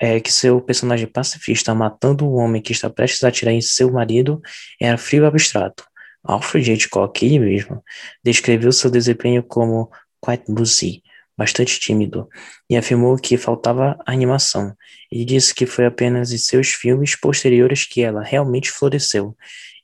é, 0.00 0.20
que 0.20 0.32
seu 0.32 0.60
personagem 0.60 1.08
pacifista 1.08 1.74
matando 1.74 2.24
um 2.24 2.34
homem 2.34 2.62
que 2.62 2.70
está 2.70 2.88
prestes 2.88 3.24
a 3.24 3.28
atirar 3.28 3.52
em 3.52 3.60
seu 3.60 3.90
marido 3.90 4.40
era 4.80 4.96
frio 4.96 5.24
e 5.24 5.26
abstrato. 5.26 5.84
Alfred 6.22 6.72
Hitchcock, 6.72 7.24
ele 7.26 7.40
mesmo, 7.40 7.82
descreveu 8.22 8.70
seu 8.70 8.90
desempenho 8.90 9.42
como 9.42 9.90
quite 10.20 10.44
bussy, 10.48 11.02
bastante 11.38 11.78
tímido, 11.78 12.28
e 12.68 12.76
afirmou 12.76 13.16
que 13.16 13.38
faltava 13.38 13.96
animação. 14.04 14.74
Ele 15.10 15.24
disse 15.24 15.54
que 15.54 15.64
foi 15.64 15.86
apenas 15.86 16.32
em 16.32 16.38
seus 16.38 16.70
filmes 16.70 17.14
posteriores 17.14 17.84
que 17.84 18.02
ela 18.02 18.22
realmente 18.22 18.72
floresceu 18.72 19.36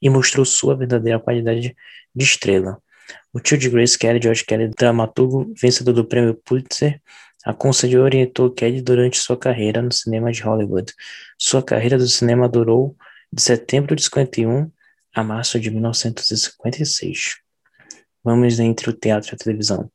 e 0.02 0.10
mostrou 0.10 0.44
sua 0.44 0.76
verdadeira 0.76 1.20
qualidade 1.20 1.76
de 2.14 2.24
estrela. 2.24 2.78
O 3.32 3.38
tio 3.38 3.56
de 3.56 3.70
Grace 3.70 3.96
Kelly, 3.96 4.20
George 4.20 4.44
Kelly, 4.44 4.68
dramaturgo 4.68 5.52
vencedor 5.56 5.92
do 5.92 6.04
prêmio 6.04 6.34
Pulitzer, 6.34 7.00
Aconselhou 7.44 8.04
e 8.04 8.04
orientou 8.06 8.50
Kelly 8.50 8.80
durante 8.80 9.18
sua 9.18 9.36
carreira 9.36 9.82
no 9.82 9.92
cinema 9.92 10.32
de 10.32 10.40
Hollywood. 10.40 10.94
Sua 11.38 11.62
carreira 11.62 11.98
do 11.98 12.08
cinema 12.08 12.48
durou 12.48 12.96
de 13.30 13.42
setembro 13.42 13.94
de 13.94 14.02
51 14.02 14.70
a 15.14 15.22
março 15.22 15.60
de 15.60 15.70
1956. 15.70 17.36
Vamos 18.24 18.58
entre 18.58 18.88
o 18.88 18.94
teatro 18.94 19.30
e 19.30 19.34
a 19.34 19.38
televisão. 19.38 19.92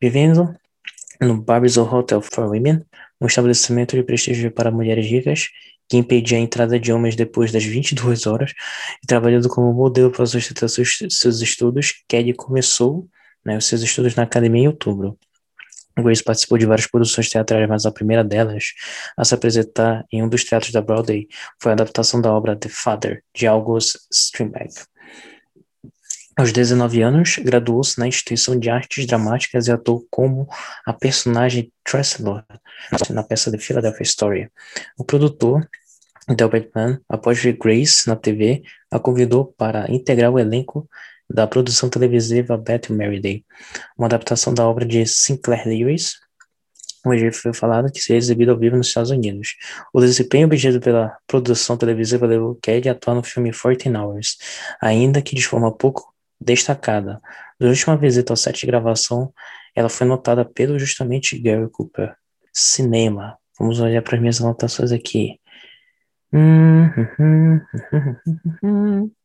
Vivendo 0.00 0.56
no 1.20 1.40
Barbizon 1.40 1.82
Hotel 1.82 2.20
for 2.22 2.46
Women, 2.46 2.84
um 3.20 3.26
estabelecimento 3.26 3.96
de 3.96 4.02
prestígio 4.02 4.50
para 4.50 4.70
mulheres 4.70 5.06
ricas 5.06 5.48
que 5.88 5.96
impedia 5.96 6.36
a 6.36 6.40
entrada 6.40 6.78
de 6.78 6.92
homens 6.92 7.16
depois 7.16 7.50
das 7.50 7.64
22 7.64 8.26
horas, 8.26 8.52
e 9.02 9.06
trabalhando 9.06 9.48
como 9.48 9.72
modelo 9.72 10.10
para 10.10 10.26
sustentar 10.26 10.68
seus, 10.68 10.98
seus 11.08 11.40
estudos, 11.40 12.04
Kelly 12.06 12.34
começou 12.34 13.08
né, 13.44 13.56
os 13.56 13.64
seus 13.64 13.82
estudos 13.82 14.14
na 14.14 14.24
academia 14.24 14.64
em 14.64 14.68
outubro. 14.68 15.18
Grace 15.96 16.22
participou 16.22 16.58
de 16.58 16.66
várias 16.66 16.86
produções 16.86 17.28
teatrais, 17.28 17.68
mas 17.68 17.84
a 17.86 17.90
primeira 17.90 18.22
delas 18.22 18.66
a 19.16 19.24
se 19.24 19.34
apresentar 19.34 20.04
em 20.12 20.22
um 20.22 20.28
dos 20.28 20.44
teatros 20.44 20.70
da 20.70 20.80
Broadway 20.80 21.26
foi 21.60 21.72
a 21.72 21.74
adaptação 21.74 22.20
da 22.20 22.32
obra 22.32 22.54
The 22.54 22.68
Father, 22.68 23.24
de 23.34 23.46
August 23.46 23.96
Strindberg. 24.12 24.74
Aos 26.38 26.52
19 26.52 27.02
anos, 27.02 27.36
graduou-se 27.38 27.98
na 27.98 28.06
Instituição 28.06 28.56
de 28.56 28.70
Artes 28.70 29.04
Dramáticas 29.08 29.66
e 29.66 29.72
atuou 29.72 30.06
como 30.08 30.46
a 30.86 30.92
personagem 30.92 31.72
Tressler 31.82 32.44
na 33.10 33.24
peça 33.24 33.50
The 33.50 33.58
Philadelphia 33.58 34.04
Story. 34.04 34.48
O 34.96 35.04
produtor, 35.04 35.68
Delbert 36.28 36.70
Mann, 36.72 37.00
após 37.08 37.42
ver 37.42 37.54
Grace 37.54 38.06
na 38.06 38.14
TV, 38.14 38.62
a 38.88 39.00
convidou 39.00 39.52
para 39.58 39.90
integrar 39.90 40.30
o 40.30 40.38
elenco 40.38 40.88
da 41.28 41.44
produção 41.44 41.90
televisiva 41.90 42.56
Beth 42.56 42.86
Day, 43.20 43.44
uma 43.98 44.06
adaptação 44.06 44.54
da 44.54 44.64
obra 44.64 44.86
de 44.86 45.04
Sinclair 45.06 45.66
Lewis, 45.66 46.20
onde 47.04 47.32
foi 47.32 47.52
falado 47.52 47.90
que 47.90 48.00
seria 48.00 48.18
exibido 48.18 48.52
ao 48.52 48.58
vivo 48.58 48.76
nos 48.76 48.86
Estados 48.86 49.10
Unidos. 49.10 49.56
O 49.92 50.00
desempenho 50.00 50.46
obtido 50.46 50.78
pela 50.78 51.18
produção 51.26 51.76
televisiva 51.76 52.28
levou 52.28 52.54
Kelly 52.62 52.88
a 52.88 52.92
atuar 52.92 53.16
no 53.16 53.24
filme 53.24 53.50
14 53.50 53.88
Hours, 53.96 54.38
ainda 54.80 55.20
que 55.20 55.34
de 55.34 55.44
forma 55.44 55.76
pouco 55.76 56.16
destacada. 56.40 57.20
Durante 57.58 57.86
uma 57.86 57.96
visita 57.96 58.32
ao 58.32 58.36
set 58.36 58.60
de 58.60 58.66
gravação, 58.66 59.32
ela 59.74 59.88
foi 59.88 60.06
notada 60.06 60.44
pelo 60.44 60.78
justamente 60.78 61.38
Gary 61.38 61.68
Cooper. 61.70 62.14
Cinema. 62.52 63.36
Vamos 63.58 63.80
olhar 63.80 64.02
para 64.02 64.14
as 64.16 64.20
minhas 64.20 64.40
anotações 64.40 64.92
aqui. 64.92 65.40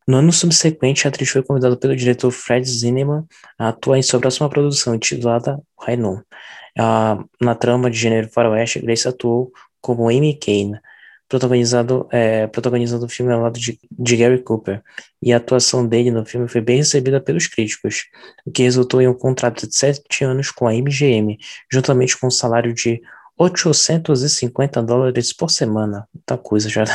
No 0.08 0.18
ano 0.18 0.32
subsequente, 0.32 1.06
a 1.06 1.10
atriz 1.10 1.30
foi 1.30 1.44
convidada 1.44 1.78
pelo 1.78 1.96
diretor 1.96 2.32
Fred 2.32 2.68
Zinnemann 2.68 3.26
a 3.58 3.70
atuar 3.70 3.98
em 3.98 4.04
sua 4.04 4.20
próxima 4.20 4.50
produção, 4.50 4.96
intitulada 4.96 5.60
Rainon. 5.80 6.20
na 7.42 7.56
trama 7.56 7.90
de 7.90 7.98
gênero 7.98 8.30
faroeste, 8.30 8.80
Grace 8.80 9.08
atuou 9.08 9.52
como 9.82 10.10
Amy 10.10 10.38
Kane, 10.38 10.80
protagonizado, 11.34 12.08
é, 12.12 12.46
protagonizando 12.46 13.06
o 13.06 13.10
filme 13.10 13.34
ao 13.34 13.42
lado 13.42 13.60
de, 13.60 13.80
de, 13.90 14.18
Gary 14.18 14.44
Cooper, 14.44 14.84
e 15.20 15.34
a 15.34 15.38
atuação 15.38 15.88
dele 15.88 16.12
no 16.12 16.24
filme 16.24 16.48
foi 16.48 16.62
bem 16.62 16.78
recebida 16.78 17.20
pelos 17.20 17.48
críticos, 17.48 18.06
o 18.46 18.52
que 18.52 18.62
resultou 18.62 19.02
em 19.02 19.08
um 19.08 19.16
contrato 19.16 19.68
de 19.68 19.76
sete 19.76 20.24
anos 20.24 20.52
com 20.52 20.68
a 20.68 20.74
MGM, 20.74 21.40
juntamente 21.72 22.16
com 22.16 22.28
um 22.28 22.32
salário 22.32 22.72
de 22.72 23.02
850 23.44 24.82
dólares 24.82 25.34
por 25.34 25.50
semana. 25.50 26.08
Muita 26.14 26.38
coisa 26.38 26.70
já. 26.70 26.84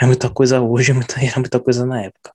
É 0.00 0.06
muita 0.06 0.28
coisa 0.28 0.60
hoje, 0.60 0.90
é 0.90 0.94
muita, 0.94 1.24
era 1.24 1.38
muita 1.38 1.60
coisa 1.60 1.86
na 1.86 2.02
época. 2.02 2.32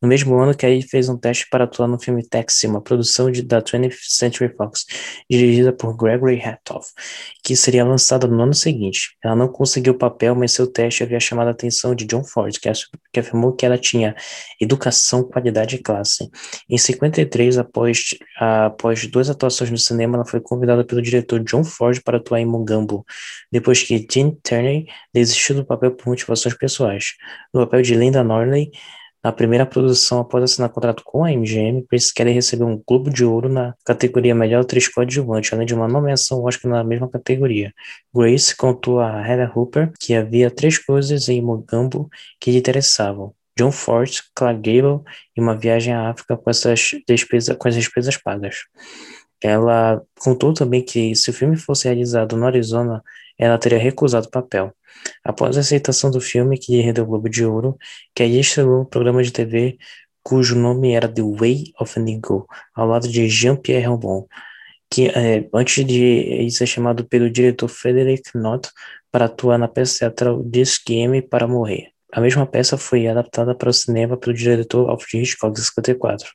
No 0.00 0.08
mesmo 0.08 0.38
ano, 0.38 0.54
Kelly 0.54 0.82
fez 0.82 1.08
um 1.08 1.16
teste 1.16 1.48
para 1.50 1.64
atuar 1.64 1.88
no 1.88 1.98
filme 1.98 2.26
Taxi, 2.26 2.66
uma 2.66 2.80
produção 2.80 3.30
de, 3.30 3.42
da 3.42 3.60
20th 3.60 3.96
Century 4.08 4.54
Fox, 4.56 4.84
dirigida 5.28 5.72
por 5.72 5.96
Gregory 5.96 6.40
Hatoff, 6.40 6.92
que 7.42 7.56
seria 7.56 7.84
lançada 7.84 8.26
no 8.26 8.40
ano 8.42 8.54
seguinte. 8.54 9.16
Ela 9.22 9.34
não 9.34 9.48
conseguiu 9.48 9.94
o 9.94 9.98
papel, 9.98 10.34
mas 10.34 10.52
seu 10.52 10.66
teste 10.66 11.02
havia 11.02 11.18
chamado 11.18 11.48
a 11.48 11.50
atenção 11.50 11.94
de 11.94 12.04
John 12.04 12.24
Ford, 12.24 12.56
que, 12.58 12.70
que 13.12 13.20
afirmou 13.20 13.52
que 13.52 13.66
ela 13.66 13.78
tinha 13.78 14.14
educação, 14.60 15.24
qualidade 15.24 15.76
e 15.76 15.78
classe. 15.78 16.28
Em 16.68 16.78
53, 16.78 17.58
após, 17.58 18.14
após 18.38 19.06
duas 19.06 19.28
atuações 19.30 19.70
no 19.70 19.78
cinema, 19.78 20.16
ela 20.16 20.24
foi 20.24 20.40
convidada 20.40 20.84
pelo 20.84 21.02
diretor 21.02 21.40
John 21.40 21.64
Ford 21.64 22.00
para 22.02 22.18
atuar 22.18 22.40
em 22.40 22.46
Mungan 22.88 23.04
depois 23.50 23.82
que 23.82 24.06
Jean 24.10 24.32
Turney 24.42 24.86
desistiu 25.12 25.56
do 25.56 25.64
papel 25.64 25.92
por 25.92 26.06
motivações 26.06 26.54
pessoais. 26.54 27.14
No 27.52 27.60
papel 27.60 27.82
de 27.82 27.94
Linda 27.94 28.22
Norley, 28.22 28.70
na 29.22 29.32
primeira 29.32 29.66
produção 29.66 30.20
após 30.20 30.44
assinar 30.44 30.70
contrato 30.70 31.02
com 31.04 31.24
a 31.24 31.30
MGM, 31.30 31.84
Grace 31.90 32.14
Kelly 32.14 32.32
recebeu 32.32 32.68
um 32.68 32.80
Globo 32.86 33.10
de 33.10 33.24
Ouro 33.24 33.48
na 33.48 33.74
categoria 33.84 34.34
Melhor 34.34 34.62
Atriz 34.62 34.86
Coadjuvante, 34.88 35.52
além 35.52 35.66
de 35.66 35.74
uma 35.74 35.88
nomeação 35.88 36.44
Oscar 36.44 36.70
na 36.70 36.84
mesma 36.84 37.08
categoria. 37.10 37.72
Grace 38.14 38.56
contou 38.56 39.00
a 39.00 39.26
Heather 39.26 39.58
Hooper 39.58 39.92
que 39.98 40.14
havia 40.14 40.50
três 40.50 40.78
coisas 40.78 41.28
em 41.28 41.42
Mogambo 41.42 42.08
que 42.40 42.52
lhe 42.52 42.58
interessavam. 42.58 43.34
John 43.58 43.72
Ford, 43.72 44.08
Clark 44.36 44.60
Gable 44.60 45.02
e 45.36 45.40
uma 45.40 45.56
viagem 45.56 45.92
à 45.92 46.10
África 46.10 46.36
com, 46.36 46.48
essas 46.48 46.90
com 47.58 47.68
as 47.68 47.74
despesas 47.74 48.16
pagas. 48.16 48.58
Ela 49.42 50.02
contou 50.18 50.52
também 50.52 50.84
que 50.84 51.14
se 51.14 51.30
o 51.30 51.32
filme 51.32 51.56
fosse 51.56 51.84
realizado 51.84 52.36
no 52.36 52.46
Arizona, 52.46 53.02
ela 53.38 53.58
teria 53.58 53.78
recusado 53.78 54.26
o 54.26 54.30
papel. 54.30 54.72
Após 55.24 55.56
a 55.56 55.60
aceitação 55.60 56.10
do 56.10 56.20
filme, 56.20 56.58
que 56.58 56.72
lhe 56.72 56.82
rendeu 56.82 57.04
o 57.04 57.06
Globo 57.06 57.28
de 57.28 57.44
Ouro, 57.44 57.76
Kelly 58.14 58.40
estrelou 58.40 58.82
um 58.82 58.84
programa 58.84 59.22
de 59.22 59.32
TV 59.32 59.78
cujo 60.22 60.56
nome 60.56 60.92
era 60.92 61.08
The 61.08 61.22
Way 61.22 61.72
of 61.80 61.98
an 61.98 62.04
ao 62.74 62.86
lado 62.86 63.08
de 63.08 63.28
Jean-Pierre 63.28 63.86
Rombon, 63.86 64.26
que 64.90 65.08
é, 65.08 65.48
antes 65.54 65.84
de 65.86 66.50
ser 66.50 66.66
chamado 66.66 67.04
pelo 67.06 67.30
diretor 67.30 67.68
Frederick 67.68 68.32
Knott 68.32 68.68
para 69.10 69.26
atuar 69.26 69.58
na 69.58 69.68
peça 69.68 70.00
teatral 70.00 70.42
This 70.44 70.82
para 71.30 71.48
Morrer. 71.48 71.92
A 72.12 72.20
mesma 72.20 72.46
peça 72.46 72.76
foi 72.76 73.06
adaptada 73.06 73.54
para 73.54 73.68
o 73.68 73.72
cinema 73.72 74.16
pelo 74.16 74.34
diretor 74.34 74.88
Alfred 74.88 75.22
Hitchcock 75.22 75.58
em 75.58 75.62
54. 75.62 76.28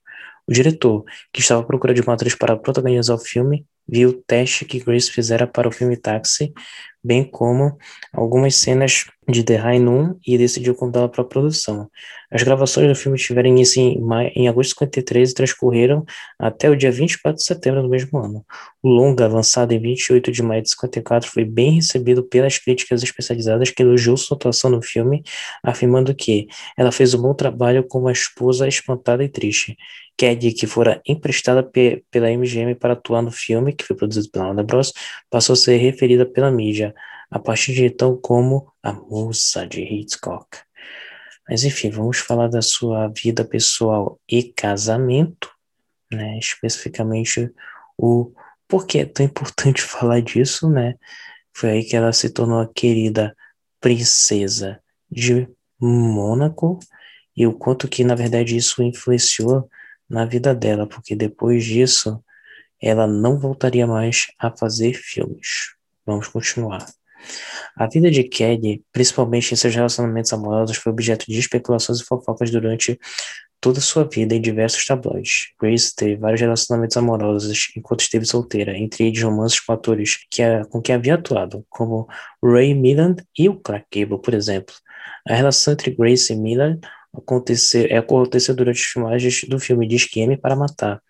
O 0.48 0.52
diretor, 0.52 1.04
que 1.32 1.42
estava 1.42 1.62
à 1.62 1.66
procura 1.66 1.94
de 1.94 2.02
uma 2.02 2.14
atriz 2.14 2.36
para 2.36 2.58
protagonizar 2.58 3.16
o 3.16 3.20
filme, 3.20 3.66
viu 3.88 4.10
o 4.10 4.14
teste 4.14 4.66
que 4.66 4.80
Grace 4.80 5.12
fizera 5.12 5.48
para 5.48 5.68
o 5.68 5.72
filme 5.72 5.98
Taxi 5.98 6.54
bem 7.04 7.24
como 7.24 7.78
algumas 8.14 8.56
cenas 8.56 9.06
de 9.28 9.44
The 9.44 9.56
High 9.56 9.80
Noon 9.80 10.16
e 10.26 10.38
decidiu 10.38 10.76
contá-la 10.76 11.08
para 11.08 11.22
a 11.22 11.26
produção. 11.26 11.90
As 12.32 12.44
gravações 12.44 12.88
do 12.88 12.96
filme 12.96 13.18
tiveram 13.18 13.50
início 13.50 13.82
em, 13.82 14.00
maio, 14.00 14.32
em 14.36 14.48
agosto 14.48 14.70
de 14.70 14.80
53 14.80 15.32
e 15.32 15.34
transcorreram 15.34 16.04
até 16.40 16.70
o 16.70 16.76
dia 16.76 16.92
24 16.92 17.38
de 17.38 17.44
setembro 17.44 17.82
do 17.82 17.90
mesmo 17.90 18.18
ano. 18.18 18.46
O 18.82 18.90
longa, 18.90 19.28
lançado 19.28 19.72
em 19.72 19.80
28 19.80 20.32
de 20.32 20.42
maio 20.42 20.62
de 20.62 20.70
54, 20.70 21.30
foi 21.30 21.46
bem 21.46 21.72
recebido 21.72 22.24
pelas 22.24 22.58
críticas 22.58 23.04
especializadas 23.04 23.70
que 23.70 23.84
elogiou 23.84 24.18
sua 24.18 24.36
atuação 24.36 24.70
no 24.70 24.82
filme, 24.82 25.24
afirmando 25.64 26.14
que 26.16 26.48
ela 26.78 26.92
fez 26.92 27.14
um 27.14 27.22
bom 27.22 27.34
trabalho 27.34 27.84
como 27.88 28.06
uma 28.06 28.12
esposa 28.12 28.68
espantada 28.68 29.24
e 29.24 29.30
triste. 29.30 29.78
Caddy, 30.18 30.54
que 30.54 30.68
fora 30.68 31.02
emprestada 31.08 31.64
pela 32.12 32.30
MGM 32.30 32.76
para 32.76 32.94
atuar 32.94 33.22
no 33.22 33.32
filme, 33.32 33.74
que 33.74 33.84
foi 33.84 33.96
produzido 33.96 34.30
pela 34.32 34.46
Warner 34.46 34.66
Bros., 34.66 34.94
passou 35.30 35.54
a 35.54 35.56
ser 35.56 35.78
referida 35.78 36.26
pela 36.26 36.52
mídia 36.52 36.93
a 37.34 37.40
partir 37.40 37.74
de 37.74 37.86
então 37.86 38.16
como 38.16 38.72
a 38.84 38.94
moça 38.94 39.66
de 39.66 39.82
Hitchcock. 39.82 40.60
Mas 41.50 41.64
enfim, 41.64 41.90
vamos 41.90 42.20
falar 42.20 42.48
da 42.48 42.62
sua 42.62 43.08
vida 43.08 43.44
pessoal 43.44 44.20
e 44.30 44.44
casamento, 44.44 45.50
né? 46.12 46.38
Especificamente 46.38 47.52
o 47.98 48.32
porquê 48.68 49.00
é 49.00 49.06
tão 49.06 49.26
importante 49.26 49.82
falar 49.84 50.22
disso, 50.22 50.70
né? 50.70 50.94
Foi 51.52 51.72
aí 51.72 51.84
que 51.84 51.96
ela 51.96 52.14
se 52.14 52.30
tornou 52.30 52.60
a 52.60 52.72
querida 52.72 53.36
princesa 53.82 54.80
de 55.10 55.48
Mônaco 55.80 56.78
e 57.36 57.48
o 57.48 57.54
quanto 57.54 57.88
que 57.88 58.04
na 58.04 58.14
verdade 58.14 58.56
isso 58.56 58.84
influenciou 58.84 59.68
na 60.08 60.24
vida 60.24 60.54
dela, 60.54 60.86
porque 60.86 61.16
depois 61.16 61.66
disso 61.66 62.24
ela 62.80 63.08
não 63.08 63.40
voltaria 63.40 63.88
mais 63.88 64.28
a 64.38 64.56
fazer 64.56 64.94
filmes. 64.94 65.74
Vamos 66.06 66.28
continuar. 66.28 66.86
A 67.76 67.88
vida 67.88 68.10
de 68.12 68.24
Kelly, 68.24 68.84
principalmente 68.92 69.54
em 69.54 69.56
seus 69.58 69.74
relacionamentos 69.74 70.32
amorosos, 70.34 70.78
foi 70.78 70.92
objeto 70.92 71.26
de 71.28 71.40
especulações 71.40 72.00
e 72.00 72.06
fofocas 72.06 72.52
durante 72.52 73.00
toda 73.64 73.80
sua 73.80 74.04
vida 74.04 74.36
em 74.36 74.42
diversos 74.42 74.86
tabloides. 74.86 75.54
Grace 75.60 75.96
teve 75.96 76.18
vários 76.18 76.42
relacionamentos 76.42 76.98
amorosos 76.98 77.70
enquanto 77.78 78.02
esteve 78.02 78.26
solteira, 78.26 78.78
entre 78.78 79.08
eles 79.08 79.24
romances 79.24 79.60
com 79.62 79.72
atores 79.72 80.26
que 80.30 80.44
a, 80.44 80.66
com 80.66 80.82
quem 80.82 80.96
havia 80.96 81.16
atuado, 81.16 81.66
como 81.70 82.06
Ray 82.44 82.74
Milland 82.74 83.24
e 83.38 83.48
o 83.48 83.56
Clark 83.56 83.88
Gable, 83.94 84.22
por 84.22 84.34
exemplo. 84.34 84.76
A 85.26 85.34
relação 85.34 85.72
entre 85.72 85.92
Grace 85.92 86.34
e 86.34 86.36
Milland 86.36 86.82
aconteceu, 87.14 87.86
é, 87.90 87.98
aconteceu 87.98 88.54
durante 88.54 88.82
as 88.82 88.86
filmagens 88.86 89.46
do 89.46 89.58
filme 89.58 89.88
de 89.88 89.96
Esquema 89.96 90.38
para 90.38 90.58
Matar. 90.58 91.02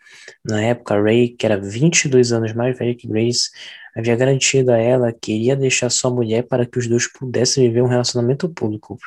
Na 0.46 0.62
época, 0.62 1.02
Ray, 1.02 1.30
que 1.30 1.48
era 1.48 1.60
22 1.60 2.32
anos 2.32 2.54
mais 2.54 2.78
velho 2.78 2.96
que 2.96 3.08
Grace, 3.08 3.50
havia 3.96 4.16
garantido 4.16 4.72
a 4.72 4.78
ela 4.78 5.14
que 5.14 5.34
iria 5.34 5.56
deixar 5.56 5.90
sua 5.90 6.12
mulher 6.12 6.44
para 6.44 6.66
que 6.66 6.80
os 6.80 6.88
dois 6.88 7.08
pudessem 7.12 7.68
viver 7.68 7.82
um 7.82 7.88
relacionamento 7.88 8.50
público, 8.50 8.96
o 8.96 9.00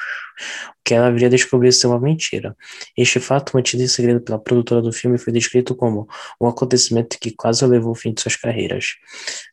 que 0.84 0.94
ela 0.94 1.10
viria 1.10 1.28
descobrir 1.28 1.72
ser 1.72 1.88
uma 1.88 2.00
mentira. 2.00 2.56
Este 2.96 3.18
fato, 3.18 3.52
mantido 3.54 3.82
em 3.82 3.88
segredo 3.88 4.20
pela 4.20 4.38
produtora 4.38 4.80
do 4.80 4.92
filme, 4.92 5.18
foi 5.18 5.32
descrito 5.32 5.74
como 5.74 6.06
um 6.40 6.46
acontecimento 6.46 7.18
que 7.20 7.30
quase 7.30 7.66
levou 7.66 7.90
ao 7.90 7.94
fim 7.94 8.12
de 8.12 8.20
suas 8.20 8.36
carreiras. 8.36 8.94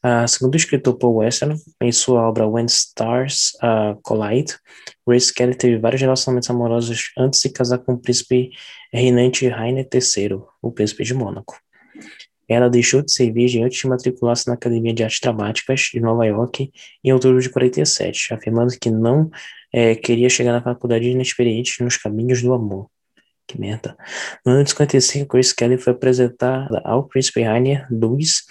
Uh, 0.04 0.28
segundo 0.28 0.54
o 0.54 0.58
escritor 0.58 0.96
Paul 0.98 1.16
Western, 1.16 1.56
em 1.82 1.92
sua 1.92 2.28
obra 2.28 2.48
When 2.48 2.66
Stars 2.66 3.54
uh, 3.56 4.00
Collide, 4.02 4.56
Grace 5.06 5.34
Kelly 5.34 5.56
teve 5.56 5.78
vários 5.78 6.02
relacionamentos 6.02 6.50
amorosos 6.50 7.12
antes 7.18 7.42
de 7.42 7.50
casar 7.50 7.80
com 7.80 7.94
o 7.94 7.98
príncipe 7.98 8.52
reinante 8.92 9.48
Rainer 9.48 9.88
III, 9.92 10.42
o 10.62 10.72
príncipe 10.72 11.04
de 11.04 11.13
Mônaco. 11.13 11.58
Ela 12.53 12.69
deixou 12.69 13.01
de 13.01 13.12
ser 13.12 13.31
virgem 13.31 13.63
antes 13.63 13.79
de 13.79 13.88
matricular-se 13.88 14.48
na 14.48 14.53
Academia 14.53 14.93
de 14.93 15.03
Artes 15.03 15.19
Dramáticas 15.22 15.89
de 15.93 16.00
Nova 16.00 16.25
York 16.25 16.72
em 17.03 17.12
outubro 17.12 17.41
de 17.41 17.50
47, 17.50 18.33
afirmando 18.33 18.77
que 18.79 18.89
não 18.89 19.29
é, 19.74 19.95
queria 19.95 20.29
chegar 20.29 20.51
na 20.51 20.62
faculdade 20.62 21.10
inexperiente 21.10 21.83
nos 21.83 21.98
caminhos 21.98 22.41
do 22.41 22.53
amor. 22.53 22.88
Que 23.48 23.60
merda. 23.60 23.98
No 24.45 24.53
ano 24.53 24.63
de 24.63 24.69
55, 24.69 25.33
Grace 25.33 25.55
Kelly 25.55 25.77
foi 25.77 25.93
apresentada 25.93 26.81
ao 26.86 27.07
príncipe 27.07 27.41
Rainer 27.41 27.88
Louis 27.91 28.43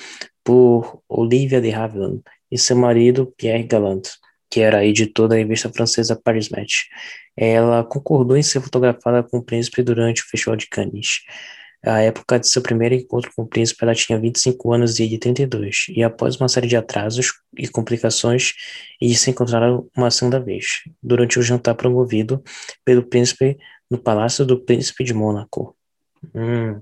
por 0.44 1.00
Olivia 1.09 1.61
de 1.61 1.73
Havilland 1.73 2.21
e 2.50 2.59
seu 2.59 2.76
marido 2.76 3.32
Pierre 3.37 3.64
Galland, 3.64 4.02
que 4.50 4.61
era 4.61 4.85
editor 4.85 5.28
da 5.28 5.37
revista 5.37 5.73
francesa 5.73 6.21
Paris 6.23 6.50
Match. 6.50 6.82
Ela 7.37 7.82
concordou 7.85 8.37
em 8.37 8.42
ser 8.42 8.61
fotografada 8.61 9.23
com 9.23 9.38
o 9.38 9.42
príncipe 9.42 9.82
durante 9.82 10.23
o 10.23 10.26
Festival 10.26 10.56
de 10.56 10.68
Cannes. 10.68 11.21
A 11.85 12.01
época 12.01 12.39
de 12.39 12.49
seu 12.49 12.62
primeiro 12.62 12.95
encontro 12.95 13.30
com 13.35 13.43
o 13.43 13.47
príncipe, 13.47 13.83
ela 13.83 13.95
tinha 13.95 14.19
25 14.19 14.73
anos 14.73 14.99
e 14.99 15.02
ele 15.02 15.19
32, 15.19 15.87
e 15.89 16.02
após 16.02 16.37
uma 16.37 16.49
série 16.49 16.69
de 16.69 16.76
atrasos 16.76 17.33
e 17.59 17.67
complicações, 17.67 18.52
eles 19.00 19.21
se 19.21 19.30
encontraram 19.30 19.89
uma 19.97 20.11
segunda 20.11 20.39
vez, 20.39 20.83
durante 21.02 21.39
o 21.41 21.43
jantar 21.43 21.75
promovido 21.75 22.43
pelo 22.85 23.02
príncipe 23.02 23.59
no 23.91 23.99
Palácio 23.99 24.47
do 24.47 24.61
Príncipe 24.61 25.02
de 25.02 25.13
Mônaco. 25.13 25.76
Hum. 26.35 26.80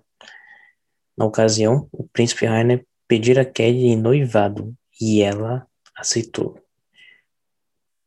Na 1.17 1.25
ocasião, 1.25 1.89
o 1.93 2.07
príncipe 2.07 2.45
Rainer 2.45 2.85
pedira 3.09 3.45
Kelly 3.45 3.87
em 3.87 3.97
noivado, 3.97 4.75
e 5.01 5.23
ela 5.23 5.67
aceitou. 5.97 6.59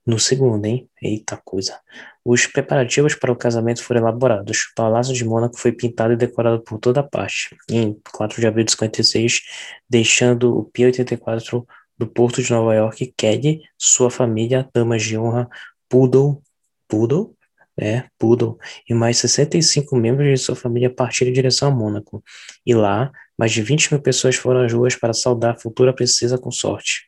No 0.06 0.20
segundo, 0.20 0.66
hein? 0.66 0.90
Eita 1.02 1.38
coisa. 1.38 1.80
Os 2.26 2.48
preparativos 2.48 3.16
para 3.16 3.32
o 3.32 3.36
casamento 3.36 3.84
foram 3.84 4.02
elaborados. 4.02 4.70
O 4.72 4.76
Palácio 4.76 5.14
de 5.14 5.26
Mônaco 5.26 5.60
foi 5.60 5.74
pintado 5.74 6.14
e 6.14 6.18
decorado 6.18 6.62
por 6.62 6.80
toda 6.80 7.04
parte, 7.04 7.56
em 7.70 8.00
4 8.14 8.40
de 8.40 8.48
abril 8.48 8.64
de 8.64 8.72
56, 8.72 9.42
deixando 9.90 10.58
o 10.58 10.64
P-84 10.64 11.66
do 11.98 12.08
Porto 12.08 12.42
de 12.42 12.50
Nova 12.50 12.74
York, 12.74 13.14
Kelly, 13.18 13.62
sua 13.78 14.10
família, 14.10 14.68
damas 14.74 15.04
de 15.04 15.18
honra, 15.18 15.50
Poodle, 15.90 16.42
Poodle, 16.88 17.36
é, 17.78 18.06
Poodle, 18.18 18.58
e 18.88 18.94
mais 18.94 19.18
65 19.18 19.96
membros 19.96 20.28
de 20.30 20.38
sua 20.38 20.56
família 20.56 20.90
partiram 20.90 21.30
em 21.30 21.34
direção 21.34 21.68
a 21.68 21.72
Mônaco. 21.72 22.24
E 22.66 22.74
lá, 22.74 23.12
mais 23.38 23.52
de 23.52 23.62
20 23.62 23.92
mil 23.92 24.02
pessoas 24.02 24.36
foram 24.36 24.62
às 24.62 24.72
ruas 24.72 24.96
para 24.96 25.14
saudar 25.14 25.56
a 25.56 25.60
futura 25.60 25.94
princesa 25.94 26.38
com 26.38 26.52
sorte 26.52 27.06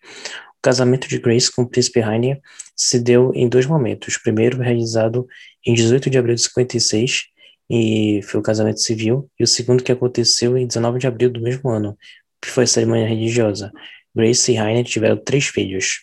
casamento 0.66 1.08
de 1.08 1.20
Grace 1.20 1.52
com 1.52 1.62
o 1.62 1.70
príncipe 1.70 2.00
Rainier 2.00 2.42
se 2.76 3.00
deu 3.00 3.32
em 3.36 3.48
dois 3.48 3.68
momentos. 3.68 4.18
Primeiro 4.18 4.60
realizado 4.60 5.28
em 5.64 5.76
18 5.76 6.10
de 6.10 6.18
abril 6.18 6.34
de 6.34 6.42
56, 6.42 7.26
e 7.70 8.20
foi 8.24 8.40
o 8.40 8.44
casamento 8.44 8.82
civil, 8.82 9.30
e 9.40 9.44
o 9.44 9.48
segundo 9.48 9.84
que 9.84 9.92
aconteceu 9.92 10.58
em 10.58 10.66
19 10.66 10.98
de 10.98 11.06
abril 11.06 11.30
do 11.30 11.40
mesmo 11.40 11.70
ano, 11.70 11.96
que 12.42 12.50
foi 12.50 12.64
a 12.64 12.68
cerimônia 12.68 13.08
religiosa. 13.08 13.72
Grace 14.16 14.52
e 14.52 14.56
Rainier 14.56 14.84
tiveram 14.84 15.18
três 15.18 15.46
filhos. 15.46 16.02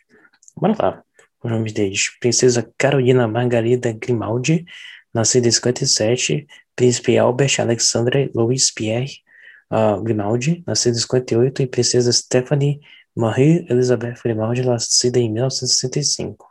Bora 0.57 0.77
lá, 0.79 1.03
os 1.43 1.51
nomes 1.51 1.73
deles. 1.73 2.11
Princesa 2.21 2.71
Carolina 2.79 3.27
Margarida 3.27 3.93
Grimaldi, 3.93 4.65
nascida 5.13 5.49
em 5.49 5.51
57, 5.51 6.47
Príncipe 6.77 7.19
Albert 7.19 7.57
Alexandre 7.59 8.31
Louis 8.33 8.73
Pierre 8.73 9.11
uh, 9.73 10.01
Grimaldi, 10.01 10.63
nascido 10.65 10.95
em 10.95 11.01
58, 11.01 11.63
e 11.63 11.67
Princesa 11.67 12.13
Stephanie 12.13 12.79
Marie 13.15 13.67
Elizabeth 13.69 14.15
Grimaldi, 14.23 14.63
nascida 14.63 15.19
em 15.19 15.31
1965. 15.31 16.47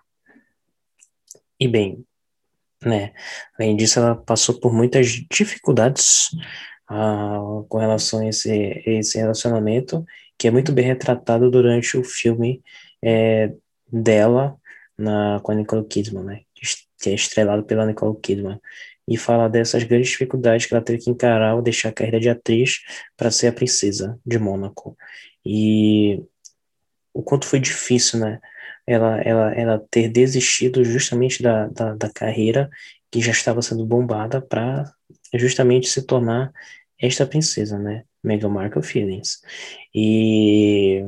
E 1.60 1.68
bem, 1.68 2.06
né, 2.84 3.14
além 3.58 3.76
disso, 3.76 4.00
ela 4.00 4.16
passou 4.16 4.60
por 4.60 4.74
muitas 4.74 5.08
dificuldades 5.32 6.30
uh, 6.90 7.64
com 7.70 7.78
relação 7.78 8.20
a 8.20 8.28
esse, 8.28 8.82
esse 8.86 9.18
relacionamento, 9.18 10.06
que 10.38 10.48
é 10.48 10.52
muito 10.52 10.72
bem 10.72 10.86
retratado 10.86 11.52
durante 11.52 11.98
o 11.98 12.04
filme 12.04 12.62
é, 13.04 13.54
dela 13.92 14.58
na, 14.98 15.40
com 15.44 15.52
a 15.52 15.56
Nicole 15.56 15.86
Kidman, 15.86 16.24
né, 16.24 16.42
que 17.00 17.10
é 17.10 17.14
estrelado 17.14 17.64
pela 17.64 17.86
Nicole 17.86 18.20
Kidman 18.20 18.60
e 19.08 19.18
fala 19.18 19.50
dessas 19.50 19.84
grandes 19.84 20.10
dificuldades 20.10 20.66
que 20.66 20.74
ela 20.74 20.84
teve 20.84 21.00
que 21.00 21.10
encarar 21.10 21.52
ao 21.52 21.62
deixar 21.62 21.90
a 21.90 21.94
carreira 21.94 22.20
de 22.20 22.30
atriz 22.30 22.80
para 23.18 23.32
ser 23.32 23.48
a 23.48 23.54
princesa 23.54 24.18
de 24.26 24.40
Mônaco. 24.40 24.96
E 25.46 26.24
o 27.14 27.24
quanto 27.24 27.46
foi 27.46 27.60
difícil, 27.60 28.20
né? 28.20 28.40
Ela, 28.86 29.22
ela, 29.22 29.54
ela 29.54 29.88
ter 29.90 30.10
desistido 30.10 30.84
justamente 30.84 31.42
da, 31.42 31.68
da, 31.68 31.94
da 31.96 32.10
carreira 32.10 32.70
que 33.12 33.22
já 33.22 33.32
estava 33.32 33.62
sendo 33.62 33.86
bombada 33.86 34.42
para 34.42 34.92
justamente 35.34 35.88
se 35.88 36.04
tornar 36.04 36.52
esta 37.00 37.26
princesa, 37.26 37.78
né? 37.78 38.04
Meghan 38.24 38.50
Markle 38.50 38.84
Feelings. 38.84 39.42
E, 39.94 41.06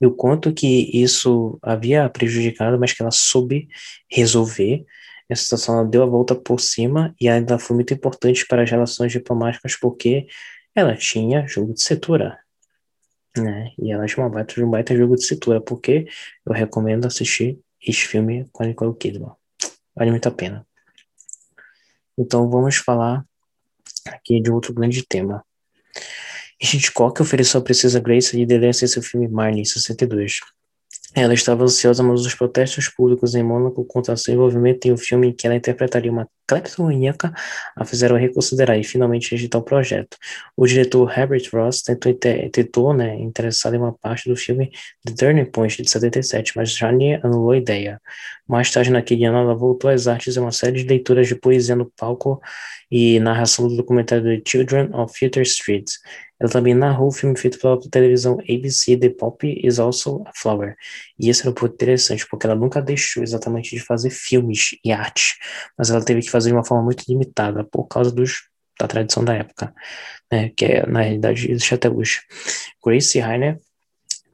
e 0.00 0.06
o 0.06 0.12
quanto 0.12 0.52
que 0.52 0.90
isso 0.92 1.58
havia 1.62 2.08
prejudicado, 2.08 2.78
mas 2.78 2.92
que 2.92 3.02
ela 3.02 3.10
soube 3.10 3.68
resolver. 4.10 4.84
Essa 5.28 5.42
situação 5.42 5.78
ela 5.78 5.88
deu 5.88 6.02
a 6.02 6.06
volta 6.06 6.34
por 6.34 6.60
cima 6.60 7.14
e 7.20 7.28
ainda 7.28 7.58
foi 7.58 7.74
muito 7.76 7.94
importante 7.94 8.46
para 8.46 8.62
as 8.62 8.70
relações 8.70 9.10
diplomáticas 9.10 9.74
porque 9.76 10.26
ela 10.74 10.94
tinha 10.96 11.46
jogo 11.46 11.72
de 11.72 11.82
cintura 11.82 12.38
né? 13.36 13.72
E 13.78 13.92
ela 13.92 14.04
acha 14.04 14.20
uma 14.20 14.28
baita, 14.28 14.62
um 14.62 14.70
baita 14.70 14.96
jogo 14.96 15.16
de 15.16 15.26
cintura, 15.26 15.60
porque 15.60 16.06
eu 16.46 16.52
recomendo 16.52 17.06
assistir 17.06 17.58
esse 17.80 18.00
filme 18.00 18.48
com 18.52 18.62
a 18.62 18.66
Nicole 18.66 18.96
Kidman. 18.96 19.32
Vale 19.94 20.10
muito 20.10 20.28
a 20.28 20.32
pena. 20.32 20.66
Então 22.16 22.48
vamos 22.48 22.76
falar 22.76 23.24
aqui 24.06 24.40
de 24.40 24.50
outro 24.50 24.72
grande 24.72 25.04
tema. 25.04 25.44
Hitchcock 26.60 27.20
ofereceu 27.20 27.60
a 27.60 27.62
Princesa 27.62 28.00
Grace 28.00 28.34
a 28.34 28.38
liderança 28.38 28.84
em 28.84 28.88
seu 28.88 29.02
filme 29.02 29.28
Marnie, 29.28 29.62
em 29.62 29.64
62. 29.64 30.40
Ela 31.16 31.32
estava 31.32 31.62
ansiosa, 31.62 32.02
mas 32.02 32.26
os 32.26 32.34
protestos 32.34 32.88
públicos 32.88 33.36
em 33.36 33.42
Mônaco 33.42 33.84
contra 33.84 34.16
seu 34.16 34.34
envolvimento 34.34 34.88
em 34.88 34.92
um 34.92 34.96
filme 34.96 35.28
em 35.28 35.32
que 35.32 35.46
ela 35.46 35.54
interpretaria 35.54 36.10
uma 36.10 36.28
cleptomaníaca 36.44 37.32
a 37.76 37.84
fizeram 37.84 38.16
reconsiderar 38.16 38.78
e 38.78 38.82
finalmente 38.82 39.30
rejeitar 39.30 39.60
o 39.60 39.64
projeto. 39.64 40.16
O 40.56 40.66
diretor 40.66 41.16
Herbert 41.16 41.48
Ross 41.52 41.82
tentou, 41.82 42.12
tentou 42.52 42.92
né, 42.92 43.16
em 43.16 43.32
uma 43.76 43.92
parte 43.92 44.28
do 44.28 44.36
filme 44.36 44.72
The 45.06 45.14
Turning 45.14 45.44
Point 45.46 45.82
de 45.82 45.88
77, 45.88 46.52
mas 46.56 46.70
Jane 46.70 47.14
anulou 47.22 47.52
a 47.52 47.58
ideia. 47.58 48.00
Mais 48.46 48.70
tarde 48.70 48.90
naquele 48.90 49.24
ano, 49.24 49.38
ela 49.38 49.54
voltou 49.54 49.90
às 49.90 50.08
artes 50.08 50.36
em 50.36 50.40
uma 50.40 50.52
série 50.52 50.82
de 50.82 50.88
leituras 50.88 51.28
de 51.28 51.36
poesia 51.36 51.76
no 51.76 51.90
palco 51.96 52.40
e 52.90 53.20
narração 53.20 53.68
do 53.68 53.76
documentário 53.76 54.24
The 54.24 54.42
Children 54.46 54.90
of 54.92 55.16
Future 55.16 55.42
Street. 55.42 55.86
Ela 56.44 56.52
também 56.52 56.74
narrou 56.74 57.08
o 57.08 57.10
filme 57.10 57.34
feito 57.38 57.58
pela 57.58 57.80
televisão 57.80 58.38
ABC, 58.40 58.98
The 58.98 59.08
Poppy 59.08 59.62
is 59.64 59.78
Also 59.78 60.22
a 60.26 60.32
Flower. 60.34 60.76
E 61.18 61.30
esse 61.30 61.40
era 61.40 61.50
um 61.50 61.54
ponto 61.54 61.72
interessante, 61.72 62.26
porque 62.28 62.46
ela 62.46 62.54
nunca 62.54 62.82
deixou 62.82 63.22
exatamente 63.22 63.74
de 63.74 63.80
fazer 63.80 64.10
filmes 64.10 64.76
e 64.84 64.92
arte, 64.92 65.38
mas 65.78 65.88
ela 65.88 66.04
teve 66.04 66.20
que 66.20 66.30
fazer 66.30 66.50
de 66.50 66.54
uma 66.54 66.62
forma 66.62 66.84
muito 66.84 67.02
limitada, 67.08 67.64
por 67.64 67.86
causa 67.86 68.12
dos, 68.12 68.42
da 68.78 68.86
tradição 68.86 69.24
da 69.24 69.32
época, 69.32 69.72
né, 70.30 70.50
que 70.50 70.66
é, 70.66 70.86
na 70.86 71.00
realidade 71.00 71.50
existe 71.50 71.74
até 71.74 71.88
hoje. 71.88 72.20
Grace 72.84 73.18
Heiner 73.18 73.58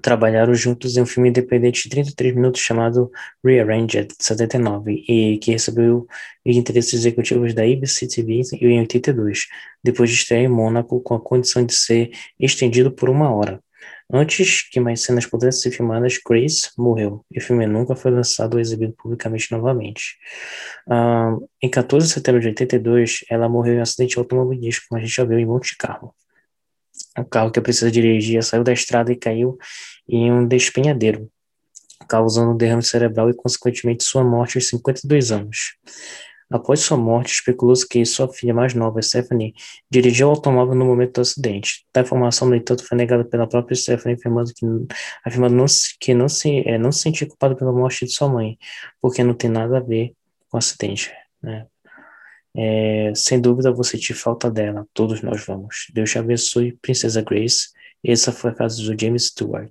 trabalharam 0.01 0.55
juntos 0.55 0.97
em 0.97 1.03
um 1.03 1.07
filme 1.07 1.29
independente 1.29 1.85
de 1.85 1.91
33 1.91 2.35
minutos 2.35 2.61
chamado 2.61 3.11
Rearranged, 3.45 4.09
de 4.09 4.25
79, 4.25 5.05
e 5.09 5.39
que 5.39 5.53
recebeu 5.53 6.07
interesses 6.45 6.95
executivos 6.95 7.55
da 7.55 7.63
ABC 7.63 8.09
TV 8.09 8.43
em 8.61 8.81
82, 8.81 9.47
depois 9.83 10.11
de 10.11 10.17
estrear 10.17 10.43
em 10.43 10.49
Mônaco 10.49 11.01
com 11.01 11.15
a 11.15 11.21
condição 11.21 11.65
de 11.65 11.75
ser 11.75 12.11
estendido 12.39 12.91
por 12.93 13.09
uma 13.09 13.35
hora. 13.35 13.61
Antes 14.13 14.69
que 14.69 14.81
mais 14.81 15.03
cenas 15.03 15.25
pudessem 15.25 15.63
ser 15.63 15.77
filmadas, 15.77 16.19
Grace 16.27 16.71
morreu, 16.77 17.25
e 17.31 17.39
o 17.39 17.41
filme 17.41 17.65
nunca 17.67 17.95
foi 17.95 18.11
lançado 18.11 18.55
ou 18.55 18.61
exibido 18.61 18.93
publicamente 18.95 19.53
novamente. 19.53 20.17
Uh, 20.89 21.47
em 21.63 21.71
14 21.71 22.09
de 22.09 22.13
setembro 22.13 22.41
de 22.41 22.49
82, 22.49 23.25
ela 23.31 23.49
morreu 23.49 23.75
em 23.75 23.79
um 23.79 23.83
acidente 23.83 24.19
automobilístico, 24.19 24.89
como 24.89 25.01
a 25.01 25.05
gente 25.05 25.15
já 25.15 25.25
viu 25.25 25.39
em 25.39 25.47
Monte 25.47 25.77
Carlo. 25.77 26.13
O 27.19 27.25
carro 27.25 27.51
que 27.51 27.61
precisa 27.61 27.91
dirigir 27.91 28.43
saiu 28.43 28.63
da 28.63 28.73
estrada 28.73 29.13
e 29.13 29.17
caiu 29.17 29.59
em 30.09 30.33
um 30.33 30.47
despenhadeiro, 30.47 31.31
causando 32.09 32.53
um 32.53 32.57
derrame 32.57 32.83
cerebral 32.83 33.31
e, 33.31 33.35
consequentemente, 33.35 34.05
sua 34.05 34.25
morte 34.25 34.59
aos 34.59 34.69
52 34.69 35.33
anos. 35.33 35.77
Após 36.51 36.81
sua 36.81 36.97
morte, 36.97 37.33
especulou-se 37.33 37.87
que 37.87 38.05
sua 38.05 38.29
filha 38.29 38.53
mais 38.53 38.75
nova, 38.75 39.01
Stephanie, 39.01 39.55
dirigiu 39.89 40.27
o 40.27 40.31
automóvel 40.31 40.75
no 40.75 40.85
momento 40.85 41.15
do 41.15 41.21
acidente. 41.21 41.87
Tal 41.93 42.03
informação, 42.03 42.49
no 42.49 42.57
entanto, 42.57 42.85
foi 42.85 42.99
negada 42.99 43.25
pela 43.25 43.47
própria 43.47 43.77
Stephanie, 43.77 44.17
afirmando 44.17 44.53
que, 44.53 44.67
afirmando 45.25 45.55
não 45.55 45.69
se, 45.69 45.97
que 45.99 46.13
não 46.13 46.29
se, 46.29 46.69
é, 46.69 46.77
não 46.77 46.91
se 46.91 47.03
sentia 47.03 47.29
culpada 47.29 47.55
pela 47.55 47.73
morte 47.73 48.05
de 48.05 48.13
sua 48.13 48.29
mãe, 48.29 48.59
porque 49.01 49.23
não 49.23 49.33
tem 49.33 49.49
nada 49.49 49.79
a 49.79 49.81
ver 49.81 50.13
com 50.49 50.57
o 50.57 50.59
acidente. 50.59 51.13
Né? 51.41 51.67
É, 52.57 53.13
sem 53.15 53.41
dúvida 53.41 53.73
você 53.73 53.97
te 53.97 54.13
falta 54.13 54.51
dela, 54.51 54.87
todos 54.93 55.23
nós 55.23 55.45
vamos. 55.47 55.87
Deus 55.93 56.11
te 56.11 56.19
abençoe, 56.19 56.77
Princesa 56.83 57.23
Grace. 57.23 57.69
Essa 58.05 58.33
foi 58.33 58.51
a 58.51 58.55
casa 58.55 58.83
do 58.83 59.01
James 59.01 59.27
Stewart. 59.27 59.71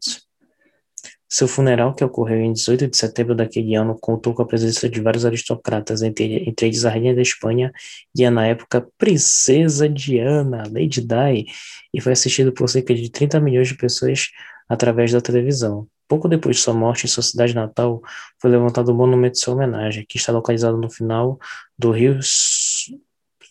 Seu 1.31 1.47
funeral, 1.47 1.93
que 1.93 2.03
ocorreu 2.03 2.39
em 2.39 2.51
18 2.51 2.87
de 2.87 2.97
setembro 2.97 3.35
daquele 3.35 3.75
ano, 3.75 3.95
contou 3.99 4.33
com 4.33 4.41
a 4.41 4.47
presença 4.47 4.89
de 4.89 4.99
vários 4.99 5.25
aristocratas, 5.27 6.01
entre, 6.01 6.49
entre 6.49 6.65
eles 6.65 6.85
a 6.85 6.89
rainha 6.89 7.13
da 7.13 7.21
Espanha 7.21 7.71
e 8.15 8.25
a, 8.25 8.31
na 8.31 8.47
época, 8.47 8.87
princesa 8.97 9.87
Diana, 9.87 10.63
Lady 10.71 11.01
Di, 11.01 11.45
e 11.93 12.01
foi 12.01 12.13
assistido 12.13 12.51
por 12.51 12.67
cerca 12.67 12.95
de 12.95 13.11
30 13.11 13.39
milhões 13.39 13.67
de 13.67 13.75
pessoas 13.75 14.29
através 14.67 15.11
da 15.11 15.21
televisão. 15.21 15.87
Pouco 16.07 16.27
depois 16.27 16.55
de 16.55 16.63
sua 16.63 16.73
morte, 16.73 17.05
em 17.05 17.07
sua 17.07 17.21
cidade 17.21 17.53
natal, 17.53 18.01
foi 18.41 18.49
levantado 18.49 18.91
um 18.91 18.95
monumento 18.95 19.37
em 19.37 19.41
sua 19.41 19.53
homenagem, 19.53 20.03
que 20.09 20.17
está 20.17 20.31
localizado 20.31 20.77
no 20.77 20.89
final 20.89 21.37
do 21.77 21.91
rio 21.91 22.17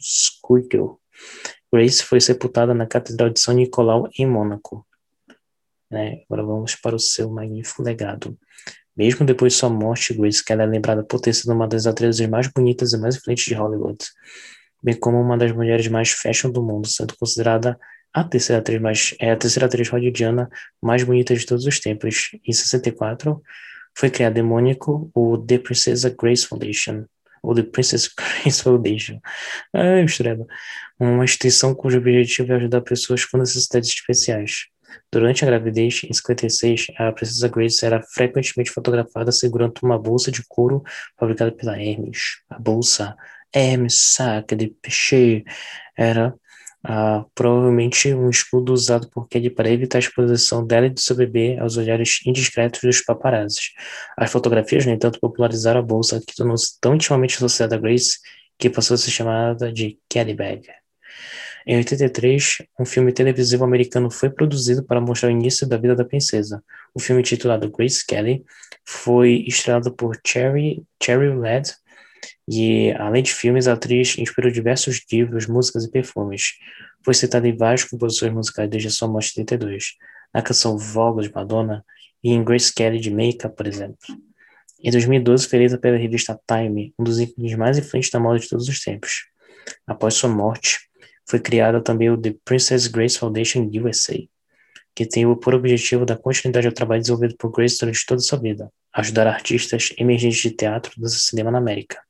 Schuylkill. 0.00 1.00
Grace 1.72 2.02
foi 2.02 2.20
sepultada 2.20 2.72
na 2.72 2.86
Catedral 2.86 3.30
de 3.30 3.40
São 3.40 3.54
Nicolau, 3.54 4.08
em 4.18 4.26
Mônaco. 4.26 4.86
Né? 5.90 6.22
Agora 6.28 6.44
vamos 6.44 6.74
para 6.74 6.96
o 6.96 6.98
seu 6.98 7.30
magnífico 7.30 7.82
legado. 7.82 8.38
Mesmo 8.96 9.24
depois 9.24 9.52
de 9.52 9.58
sua 9.60 9.70
morte, 9.70 10.14
Grace 10.14 10.44
Kelly 10.44 10.62
é 10.62 10.66
lembrada 10.66 11.04
por 11.04 11.20
ter 11.20 11.32
sido 11.32 11.52
uma 11.52 11.68
das 11.68 11.86
atrizes 11.86 12.26
mais 12.28 12.48
bonitas 12.48 12.92
e 12.92 12.98
mais 12.98 13.16
influentes 13.16 13.44
de 13.44 13.54
Hollywood, 13.54 13.98
bem 14.82 14.94
como 14.98 15.20
uma 15.20 15.38
das 15.38 15.52
mulheres 15.52 15.86
mais 15.88 16.10
fashion 16.10 16.50
do 16.50 16.62
mundo, 16.62 16.88
sendo 16.88 17.16
considerada 17.16 17.78
a 18.12 18.24
terceira 18.24 18.60
atriz 18.60 18.80
mais 18.80 19.14
é 19.20 19.30
a 19.30 19.36
terceira 19.36 19.66
atriz 19.66 19.88
hollywoodiana 19.88 20.48
mais 20.82 21.04
bonita 21.04 21.34
de 21.34 21.44
todos 21.46 21.66
os 21.66 21.78
tempos. 21.78 22.30
Em 22.44 22.52
64, 22.52 23.40
foi 23.94 24.10
criado 24.10 24.38
em 24.38 24.42
Mônaco 24.42 25.10
o 25.14 25.38
The 25.38 25.58
Princess 25.58 26.04
Grace 26.04 26.46
Foundation, 26.46 27.04
ou 27.42 27.54
The 27.54 27.62
Princess 27.62 28.08
Grace 28.16 28.62
Foundation. 28.62 29.20
Ah, 29.72 30.00
estrela. 30.00 30.46
Uma 30.98 31.24
instituição 31.24 31.74
cujo 31.74 31.98
objetivo 31.98 32.52
é 32.52 32.56
ajudar 32.56 32.80
pessoas 32.80 33.24
com 33.24 33.38
necessidades 33.38 33.90
especiais. 33.90 34.66
Durante 35.12 35.44
a 35.44 35.46
gravidez, 35.46 36.02
em 36.04 36.12
56, 36.12 36.88
a 36.98 37.12
princesa 37.12 37.48
Grace 37.48 37.84
era 37.84 38.02
frequentemente 38.02 38.70
fotografada 38.70 39.32
segurando 39.32 39.78
uma 39.82 39.98
bolsa 39.98 40.30
de 40.30 40.42
couro 40.46 40.82
fabricada 41.18 41.52
pela 41.52 41.80
Hermes. 41.80 42.42
A 42.48 42.58
bolsa 42.58 43.16
Hermes 43.52 44.00
Sac 44.00 44.54
de 44.54 44.68
Peixe 44.68 45.44
era 45.96 46.34
ah, 46.84 47.24
provavelmente 47.34 48.12
um 48.14 48.30
escudo 48.30 48.72
usado 48.72 49.08
por 49.10 49.28
Kelly 49.28 49.50
para 49.50 49.70
evitar 49.70 49.98
a 49.98 50.00
exposição 50.00 50.66
dela 50.66 50.86
e 50.86 50.90
do 50.90 51.00
seu 51.00 51.16
bebê 51.16 51.58
aos 51.58 51.76
olhares 51.76 52.20
indiscretos 52.24 52.80
dos 52.80 53.02
paparazzis. 53.02 53.72
As 54.16 54.30
fotografias, 54.30 54.86
no 54.86 54.92
entanto, 54.92 55.18
popularizaram 55.20 55.80
a 55.80 55.82
bolsa, 55.82 56.20
que 56.24 56.34
tornou-se 56.34 56.78
tão 56.80 56.94
intimamente 56.94 57.36
associada 57.36 57.76
a 57.76 57.78
Grace 57.78 58.18
que 58.58 58.70
passou 58.70 58.94
a 58.94 58.98
ser 58.98 59.10
chamada 59.10 59.72
de 59.72 59.98
Kelly 60.08 60.34
Bag. 60.34 60.62
Em 61.66 61.76
83, 61.76 62.62
um 62.80 62.84
filme 62.84 63.12
televisivo 63.12 63.62
americano 63.64 64.10
foi 64.10 64.30
produzido 64.30 64.82
para 64.84 65.00
mostrar 65.00 65.28
o 65.28 65.32
início 65.32 65.68
da 65.68 65.76
vida 65.76 65.94
da 65.94 66.04
princesa. 66.04 66.64
O 66.94 67.00
filme 67.00 67.20
intitulado 67.20 67.70
Grace 67.70 68.06
Kelly 68.06 68.42
foi 68.84 69.44
estrelado 69.46 69.92
por 69.92 70.18
Cherry, 70.26 70.82
Cherry 71.02 71.36
Led, 71.36 71.70
e, 72.50 72.92
além 72.92 73.22
de 73.22 73.34
filmes, 73.34 73.68
a 73.68 73.74
atriz 73.74 74.16
inspirou 74.16 74.50
diversos 74.50 75.04
livros, 75.12 75.46
músicas 75.46 75.84
e 75.84 75.90
perfumes. 75.90 76.54
Foi 77.04 77.12
citada 77.12 77.46
em 77.46 77.54
várias 77.54 77.84
composições 77.84 78.32
musicais 78.32 78.70
desde 78.70 78.90
sua 78.90 79.06
morte 79.06 79.38
em 79.38 79.44
32, 79.44 79.96
na 80.32 80.40
canção 80.40 80.78
Vogue 80.78 81.22
de 81.22 81.34
Madonna 81.34 81.84
e 82.24 82.32
em 82.32 82.42
Grace 82.42 82.72
Kelly 82.72 83.00
de 83.00 83.10
Makeup, 83.10 83.54
por 83.54 83.66
exemplo. 83.66 83.98
Em 84.82 84.90
2012, 84.90 85.46
foi 85.46 85.58
eleita 85.58 85.76
pela 85.76 85.98
revista 85.98 86.40
Time, 86.46 86.94
um 86.98 87.04
dos 87.04 87.20
ícones 87.20 87.54
mais 87.54 87.76
influentes 87.76 88.10
da 88.10 88.18
moda 88.18 88.38
de 88.38 88.48
todos 88.48 88.66
os 88.66 88.80
tempos. 88.80 89.26
Após 89.86 90.14
sua 90.14 90.30
morte, 90.30 90.78
foi 91.28 91.40
criada 91.40 91.82
também 91.82 92.08
o 92.08 92.16
The 92.16 92.34
Princess 92.46 92.86
Grace 92.86 93.18
Foundation 93.18 93.68
USA, 93.74 94.16
que 94.94 95.04
tem 95.04 95.34
por 95.36 95.54
objetivo 95.54 96.06
dar 96.06 96.16
continuidade 96.16 96.66
ao 96.66 96.72
trabalho 96.72 97.02
desenvolvido 97.02 97.36
por 97.36 97.50
Grace 97.50 97.76
durante 97.78 98.06
toda 98.06 98.22
sua 98.22 98.38
vida, 98.38 98.72
ajudar 98.98 99.28
artistas 99.28 99.92
emergentes 99.96 100.40
de 100.40 100.50
teatro, 100.50 100.92
dança 100.96 101.16
e 101.16 101.20
cinema 101.20 101.52
na 101.52 101.58
América. 101.58 102.00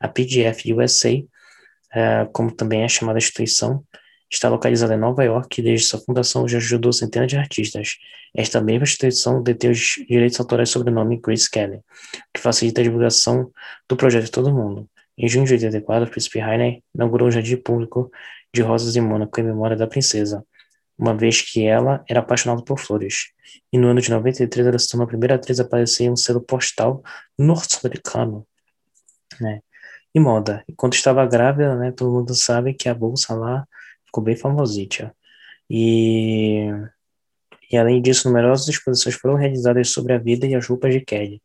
A 0.00 0.08
PGF 0.08 0.72
USA, 0.72 1.10
eh, 1.94 2.28
como 2.32 2.50
também 2.50 2.82
é 2.82 2.88
chamada 2.88 3.18
a 3.18 3.20
instituição, 3.20 3.84
está 4.28 4.48
localizada 4.48 4.94
em 4.94 4.98
Nova 4.98 5.22
York 5.22 5.60
e 5.60 5.62
desde 5.62 5.86
sua 5.86 6.00
fundação 6.00 6.48
já 6.48 6.58
ajudou 6.58 6.92
centenas 6.92 7.28
de 7.28 7.36
artistas. 7.36 7.98
Esta 8.36 8.60
mesma 8.60 8.82
instituição 8.82 9.40
detém 9.40 9.70
os 9.70 9.94
direitos 10.08 10.40
autorais 10.40 10.70
sobre 10.70 10.90
o 10.90 10.92
nome 10.92 11.20
Grace 11.20 11.48
Kelly, 11.48 11.78
que 12.34 12.40
facilita 12.40 12.80
a 12.80 12.84
divulgação 12.84 13.52
do 13.88 13.96
projeto 13.96 14.24
de 14.24 14.32
todo 14.32 14.52
mundo. 14.52 14.88
Em 15.16 15.28
junho 15.28 15.46
de 15.46 15.54
84, 15.54 16.08
o 16.08 16.10
príncipe 16.10 16.40
Heiner 16.40 16.80
inaugurou 16.92 17.28
um 17.28 17.30
jardim 17.30 17.56
público 17.56 18.10
de 18.52 18.60
rosas 18.60 18.96
em 18.96 19.00
Mônaco 19.00 19.38
em 19.40 19.44
memória 19.44 19.76
da 19.76 19.86
princesa, 19.86 20.44
uma 20.98 21.16
vez 21.16 21.42
que 21.42 21.64
ela 21.66 22.04
era 22.08 22.20
apaixonada 22.20 22.62
por 22.62 22.78
flores. 22.78 23.32
E 23.72 23.78
no 23.78 23.88
ano 23.88 24.00
de 24.00 24.10
93 24.10 24.66
ela 24.66 24.78
se 24.78 24.88
tornou 24.88 25.04
a 25.04 25.08
primeira 25.08 25.34
atriz 25.34 25.60
a 25.60 25.62
aparecer 25.64 26.04
em 26.04 26.10
um 26.10 26.16
selo 26.16 26.40
postal 26.40 27.02
norte-americano, 27.38 28.46
né? 29.40 29.60
E 30.14 30.20
moda. 30.20 30.64
Enquanto 30.68 30.94
estava 30.94 31.26
grávida, 31.26 31.74
né, 31.76 31.92
todo 31.92 32.12
mundo 32.12 32.34
sabe 32.34 32.72
que 32.74 32.88
a 32.88 32.94
bolsa 32.94 33.34
lá 33.34 33.66
ficou 34.06 34.22
bem 34.22 34.36
famosita. 34.36 35.14
E 35.68 36.68
e 37.74 37.76
além 37.76 38.00
disso, 38.00 38.28
numerosas 38.28 38.68
exposições 38.68 39.16
foram 39.16 39.34
realizadas 39.34 39.90
sobre 39.90 40.12
a 40.12 40.18
vida 40.18 40.46
e 40.46 40.54
as 40.54 40.64
roupas 40.64 40.92
de 40.92 41.00
Kelly. 41.00 41.42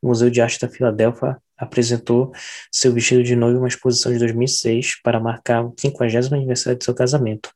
O 0.00 0.08
Museu 0.08 0.30
de 0.30 0.40
Arte 0.40 0.60
da 0.60 0.68
Filadélfia 0.68 1.36
apresentou 1.56 2.32
seu 2.70 2.92
vestido 2.92 3.24
de 3.24 3.34
noiva 3.34 3.56
em 3.56 3.62
uma 3.62 3.68
exposição 3.68 4.12
de 4.12 4.18
2006 4.20 5.00
para 5.02 5.18
marcar 5.18 5.64
o 5.64 5.74
50 5.76 6.34
aniversário 6.34 6.78
de 6.78 6.84
seu 6.84 6.94
casamento. 6.94 7.50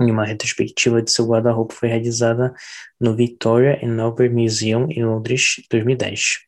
E 0.00 0.10
uma 0.10 0.26
retrospectiva 0.26 1.00
de 1.00 1.10
seu 1.10 1.26
guarda-roupa 1.26 1.74
foi 1.74 1.88
realizada 1.88 2.54
no 3.00 3.16
Victoria 3.16 3.80
and 3.82 4.00
Albert 4.02 4.32
Museum 4.32 4.86
em 4.90 5.04
Londres, 5.04 5.62
2010. 5.70 6.40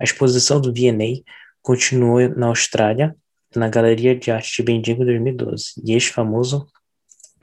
A 0.00 0.04
exposição 0.04 0.60
do 0.60 0.72
V&A 0.72 1.22
continuou 1.60 2.28
na 2.30 2.46
Austrália, 2.46 3.14
na 3.54 3.68
Galeria 3.68 4.16
de 4.16 4.30
Arte 4.30 4.56
de 4.56 4.62
Bendigo 4.62 5.04
2012, 5.04 5.74
e 5.84 5.92
este 5.92 6.10
famoso 6.12 6.66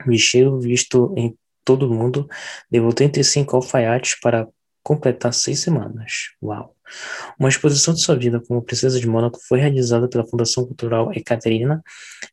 vestido 0.04 0.58
visto 0.60 1.14
em 1.16 1.36
todo 1.64 1.88
o 1.88 1.94
mundo 1.94 2.28
levou 2.70 2.92
35 2.92 3.56
alfaiates 3.56 4.18
para 4.20 4.46
completar 4.84 5.32
seis 5.34 5.60
semanas. 5.60 6.34
Uau! 6.42 6.76
Uma 7.38 7.48
exposição 7.48 7.94
de 7.94 8.00
sua 8.00 8.14
vida 8.14 8.40
como 8.40 8.62
princesa 8.62 9.00
de 9.00 9.08
Mônaco 9.08 9.40
foi 9.48 9.58
realizada 9.58 10.08
pela 10.08 10.26
Fundação 10.26 10.66
Cultural 10.66 11.10
Ekaterina 11.12 11.82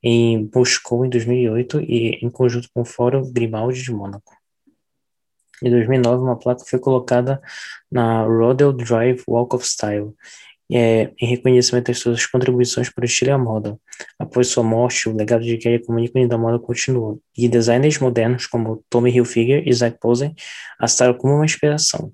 em 0.04 0.50
Moscou 0.54 1.06
em 1.06 1.10
2008 1.10 1.80
e 1.82 2.20
em 2.22 2.30
conjunto 2.30 2.70
com 2.74 2.82
o 2.82 2.86
Fórum 2.86 3.32
Grimaldi 3.32 3.82
de 3.82 3.92
Mônaco. 3.92 4.36
Em 5.64 5.70
2009, 5.70 6.24
uma 6.24 6.38
placa 6.38 6.64
foi 6.68 6.80
colocada 6.80 7.42
na 7.90 8.24
Rodel 8.24 8.74
Drive 8.74 9.24
Walk 9.28 9.56
of 9.56 9.66
Style, 9.66 10.14
é, 10.72 11.12
em 11.20 11.26
reconhecimento 11.26 11.92
às 11.92 12.00
suas 12.00 12.26
contribuições 12.26 12.90
para 12.90 13.04
o 13.04 13.06
estilo 13.06 13.32
e 13.32 13.34
a 13.34 13.38
moda. 13.38 13.78
Após 14.18 14.48
sua 14.48 14.64
morte, 14.64 15.10
o 15.10 15.16
legado 15.16 15.44
de 15.44 15.58
Kelly 15.58 15.84
como 15.86 16.00
ícone 16.00 16.28
da 16.28 16.38
moda 16.38 16.58
continuou, 16.60 17.22
e 17.38 17.48
designers 17.48 18.00
modernos 18.00 18.48
como 18.48 18.84
Tommy 18.90 19.12
Hilfiger 19.12 19.68
e 19.68 19.74
Zac 19.74 20.00
Posen 20.00 20.34
a 20.80 20.88
citaram 20.88 21.14
como 21.14 21.36
uma 21.36 21.46
inspiração. 21.46 22.12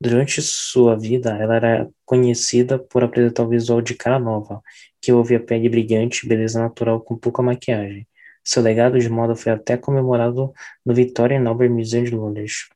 Durante 0.00 0.40
sua 0.42 0.98
vida, 0.98 1.36
ela 1.36 1.56
era 1.56 1.88
conhecida 2.04 2.78
por 2.78 3.04
apresentar 3.04 3.44
o 3.44 3.48
visual 3.48 3.80
de 3.80 3.94
cara 3.94 4.18
nova, 4.18 4.60
que 5.00 5.12
houve 5.12 5.34
a 5.36 5.40
pele 5.40 5.68
brilhante 5.68 6.24
e 6.24 6.28
beleza 6.28 6.58
natural 6.58 7.00
com 7.00 7.16
pouca 7.16 7.42
maquiagem. 7.42 8.06
Seu 8.42 8.62
legado 8.62 8.98
de 8.98 9.08
moda 9.08 9.36
foi 9.36 9.52
até 9.52 9.76
comemorado 9.76 10.52
no 10.84 10.94
Victoria 10.94 11.38
and 11.38 11.46
Albert 11.46 11.70
Museum 11.70 12.04
de 12.04 12.10
Londres 12.10 12.68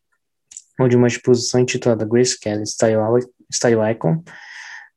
onde 0.78 0.96
uma 0.96 1.06
exposição 1.06 1.60
intitulada 1.60 2.04
Grace 2.04 2.38
Kelly 2.38 2.64
Style 2.66 3.90
Icon 3.92 4.22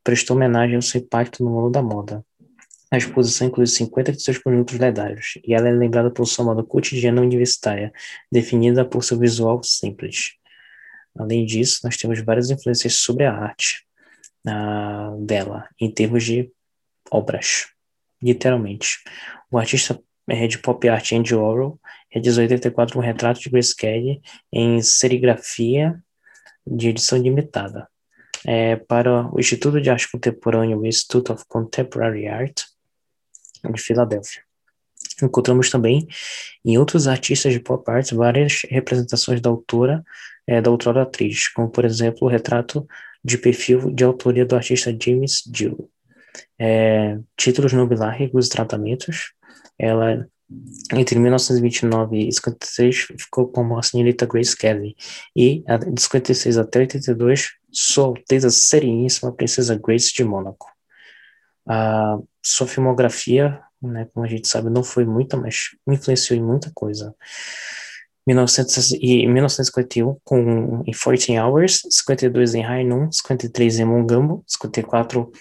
prestou 0.07 0.37
homenagem 0.37 0.77
ao 0.77 0.81
seu 0.81 1.01
impacto 1.01 1.43
no 1.43 1.49
mundo 1.49 1.69
da 1.69 1.81
moda. 1.81 2.25
A 2.89 2.95
exposição 2.95 3.47
inclui 3.47 3.67
50 3.67 4.13
de 4.13 4.23
seus 4.23 4.37
produtos 4.37 4.79
lendários, 4.79 5.37
e 5.45 5.53
ela 5.53 5.67
é 5.67 5.71
lembrada 5.73 6.09
por 6.09 6.25
sua 6.25 6.45
moda 6.45 6.63
cotidiana 6.63 7.21
universitária, 7.21 7.91
definida 8.31 8.85
por 8.85 9.03
seu 9.03 9.19
visual 9.19 9.61
simples. 9.63 10.35
Além 11.19 11.45
disso, 11.45 11.81
nós 11.83 11.97
temos 11.97 12.21
várias 12.21 12.49
influências 12.49 12.93
sobre 12.93 13.25
a 13.25 13.33
arte 13.33 13.85
uh, 14.47 15.25
dela, 15.25 15.67
em 15.77 15.91
termos 15.91 16.23
de 16.23 16.49
obras, 17.11 17.67
literalmente. 18.23 18.99
O 19.51 19.57
artista 19.57 20.01
é, 20.29 20.47
de 20.47 20.57
pop 20.57 20.87
art 20.87 21.11
Andy 21.11 21.35
Warhol 21.35 21.77
realizou 22.09 22.41
em 22.41 22.45
84 22.45 22.97
um 22.97 23.01
retrato 23.01 23.41
de 23.41 23.49
Grace 23.49 23.75
Kelly 23.75 24.21
em 24.53 24.81
serigrafia 24.81 26.01
de 26.65 26.87
edição 26.87 27.17
limitada. 27.17 27.89
É, 28.45 28.75
para 28.75 29.33
o 29.33 29.39
Instituto 29.39 29.81
de 29.81 29.89
Arte 29.89 30.11
Contemporânea, 30.11 30.77
o 30.77 30.85
Institute 30.85 31.31
of 31.31 31.43
Contemporary 31.47 32.27
Art, 32.27 32.63
de 33.63 33.81
Filadélfia. 33.81 34.41
Encontramos 35.21 35.69
também 35.69 36.07
em 36.63 36.77
outros 36.77 37.07
artistas 37.07 37.53
de 37.53 37.59
pop 37.59 37.89
art 37.89 38.11
várias 38.13 38.61
representações 38.69 39.41
da 39.41 39.49
autora, 39.49 40.03
é, 40.45 40.61
da 40.61 40.69
outrora 40.69 41.01
atriz, 41.01 41.47
como 41.49 41.69
por 41.69 41.85
exemplo 41.85 42.27
o 42.27 42.29
retrato 42.29 42.87
de 43.23 43.37
perfil 43.37 43.91
de 43.91 44.03
autoria 44.03 44.45
do 44.45 44.55
artista 44.55 44.95
James 44.99 45.43
Gill. 45.53 45.89
É, 46.59 47.17
títulos 47.35 47.73
nobiláricos 47.73 48.47
e 48.47 48.49
tratamentos, 48.49 49.33
ela 49.77 50.27
entre 50.93 51.19
1929 51.19 52.27
e 52.27 52.31
56 52.31 53.07
ficou 53.19 53.47
como 53.47 53.77
a 53.77 53.83
senhorita 53.83 54.25
Grace 54.25 54.55
Kelly 54.55 54.95
e 55.35 55.63
de 55.91 56.01
56 56.01 56.57
até 56.57 56.79
82 56.79 57.49
Sua 57.71 58.05
Alteza 58.05 58.49
Sereníssima 58.49 59.33
Princesa 59.33 59.75
Grace 59.75 60.13
de 60.13 60.23
Mônaco. 60.23 60.67
A 61.67 62.17
sua 62.41 62.65
filmografia, 62.65 63.61
né, 63.81 64.07
como 64.13 64.25
a 64.25 64.29
gente 64.29 64.47
sabe, 64.47 64.69
não 64.69 64.83
foi 64.83 65.05
muita, 65.05 65.35
mas 65.35 65.75
influenciou 65.85 66.39
em 66.39 66.43
muita 66.43 66.71
coisa. 66.73 67.13
1900, 68.25 68.91
e 68.93 69.25
1951 69.25 70.17
com 70.23 70.83
em 70.85 70.91
14 70.91 71.39
Hours, 71.39 71.81
52 71.89 72.55
em 72.55 72.61
High 72.61 72.83
Noon, 72.83 73.11
53 73.11 73.79
em 73.79 73.85
Mongambo, 73.85 74.43
54 74.45 75.31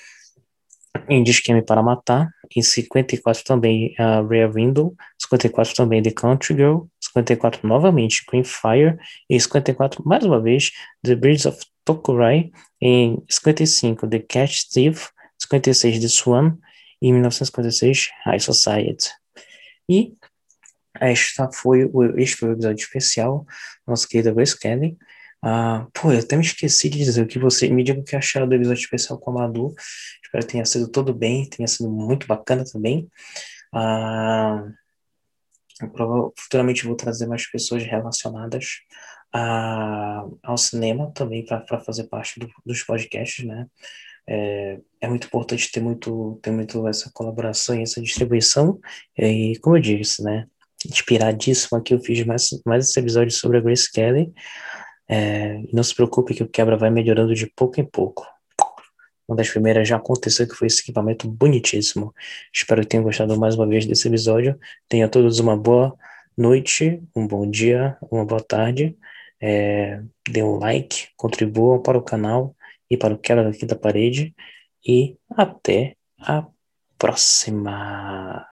em 1.09 1.23
Disqueme 1.23 1.63
para 1.63 1.83
Matar, 1.83 2.29
em 2.55 2.63
54 2.63 3.45
também 3.45 3.95
a 3.99 4.21
uh, 4.21 4.27
Rare 4.27 4.53
Window, 4.53 4.95
54 5.19 5.75
também 5.75 6.03
The 6.03 6.11
Country 6.11 6.55
Girl, 6.55 6.83
54 7.01 7.67
novamente 7.67 8.25
Queen 8.27 8.45
Fire, 8.45 8.99
e 9.29 9.41
54 9.41 10.03
mais 10.07 10.25
uma 10.25 10.41
vez 10.41 10.73
The 11.03 11.15
Birds 11.15 11.47
of 11.47 11.59
Tokurai, 11.85 12.51
em 12.81 13.23
55 13.29 14.09
The 14.09 14.19
Cat 14.21 14.69
Thief, 14.71 15.09
56 15.39 16.01
The 16.01 16.09
Swan, 16.09 16.57
e 17.01 17.09
em 17.09 17.13
1956 17.13 18.09
High 18.25 18.41
Society. 18.41 19.11
E 19.89 20.15
esta 21.01 21.51
foi 21.53 21.91
este 22.17 22.37
foi 22.37 22.51
o 22.51 22.53
episódio 22.53 22.83
especial, 22.83 23.47
nossa 23.87 24.09
querida 24.09 24.33
Grace 24.33 24.59
Kelly, 24.59 24.97
ah, 25.49 25.87
pô, 25.95 26.11
eu 26.13 26.19
até 26.19 26.37
me 26.37 26.43
esqueci 26.43 26.89
de 26.91 26.99
dizer 26.99 27.23
o 27.23 27.27
que 27.29 27.39
você 27.39 27.69
me 27.69 27.85
diga 27.85 28.01
o 28.01 28.03
que 28.03 28.17
acharam 28.17 28.49
do 28.49 28.55
episódio 28.57 28.81
especial 28.81 29.17
com 29.17 29.31
a 29.31 29.35
Madu. 29.35 29.73
Espero 30.25 30.45
que 30.45 30.53
tenha 30.53 30.65
sido 30.65 30.91
tudo 30.91 31.15
bem, 31.15 31.49
tenha 31.49 31.69
sido 31.69 31.89
muito 31.89 32.27
bacana 32.27 32.65
também. 32.65 33.09
Ah, 33.73 34.67
eu, 35.81 36.35
futuramente 36.37 36.85
vou 36.85 36.97
trazer 36.97 37.29
mais 37.29 37.49
pessoas 37.49 37.85
relacionadas 37.85 38.81
a, 39.33 40.25
ao 40.43 40.59
cinema 40.59 41.13
também 41.13 41.45
para 41.45 41.79
fazer 41.79 42.09
parte 42.09 42.41
do, 42.41 42.49
dos 42.65 42.83
podcasts, 42.83 43.45
né? 43.47 43.69
É, 44.29 44.81
é, 45.01 45.09
muito 45.09 45.29
importante 45.29 45.71
ter 45.71 45.81
muito, 45.81 46.41
ter 46.43 46.51
muito 46.51 46.89
essa 46.89 47.09
colaboração 47.15 47.77
e 47.79 47.83
essa 47.83 48.03
distribuição. 48.03 48.81
E 49.17 49.57
como 49.63 49.77
eu 49.77 49.81
disse, 49.81 50.25
né? 50.25 50.49
Inspiradíssimo 50.85 51.79
aqui, 51.79 51.95
eu 51.95 52.01
fiz 52.01 52.27
mais, 52.27 52.49
mais 52.67 52.89
esse 52.89 52.99
episódio 52.99 53.31
sobre 53.31 53.59
a 53.59 53.61
Grace 53.61 53.89
Kelly. 53.93 54.33
É, 55.09 55.63
não 55.73 55.83
se 55.83 55.95
preocupe 55.95 56.35
que 56.35 56.43
o 56.43 56.49
quebra 56.49 56.77
vai 56.77 56.91
melhorando 56.91 57.35
de 57.35 57.47
pouco 57.47 57.81
em 57.81 57.85
pouco. 57.85 58.27
Uma 59.29 59.37
das 59.37 59.49
primeiras 59.49 59.89
já 59.89 59.97
aconteceu 59.97 60.47
que 60.47 60.55
foi 60.55 60.69
esse 60.69 60.83
equipamento 60.83 61.29
bonitíssimo. 61.29 62.15
Espero 62.53 62.83
que 62.83 62.89
tenham 62.89 63.05
gostado 63.05 63.39
mais 63.39 63.57
uma 63.57 63.67
vez 63.67 63.85
desse 63.85 64.07
episódio. 64.07 64.59
Tenha 64.89 65.09
todos 65.09 65.41
uma 65.41 65.57
boa 65.57 65.97
noite, 66.37 67.03
um 67.15 67.27
bom 67.27 67.49
dia, 67.49 67.97
uma 68.11 68.25
boa 68.25 68.41
tarde. 68.41 68.97
É, 69.41 70.01
dê 70.29 70.43
um 70.43 70.59
like, 70.59 71.09
contribuam 71.17 71.83
para 71.83 71.99
o 71.99 72.03
canal 72.03 72.55
e 72.89 72.97
para 72.97 73.15
o 73.15 73.19
quebra 73.19 73.45
daqui 73.45 73.67
da 73.67 73.75
parede. 73.75 74.35
E 74.87 75.17
até 75.37 75.97
a 76.21 76.47
próxima. 76.97 78.47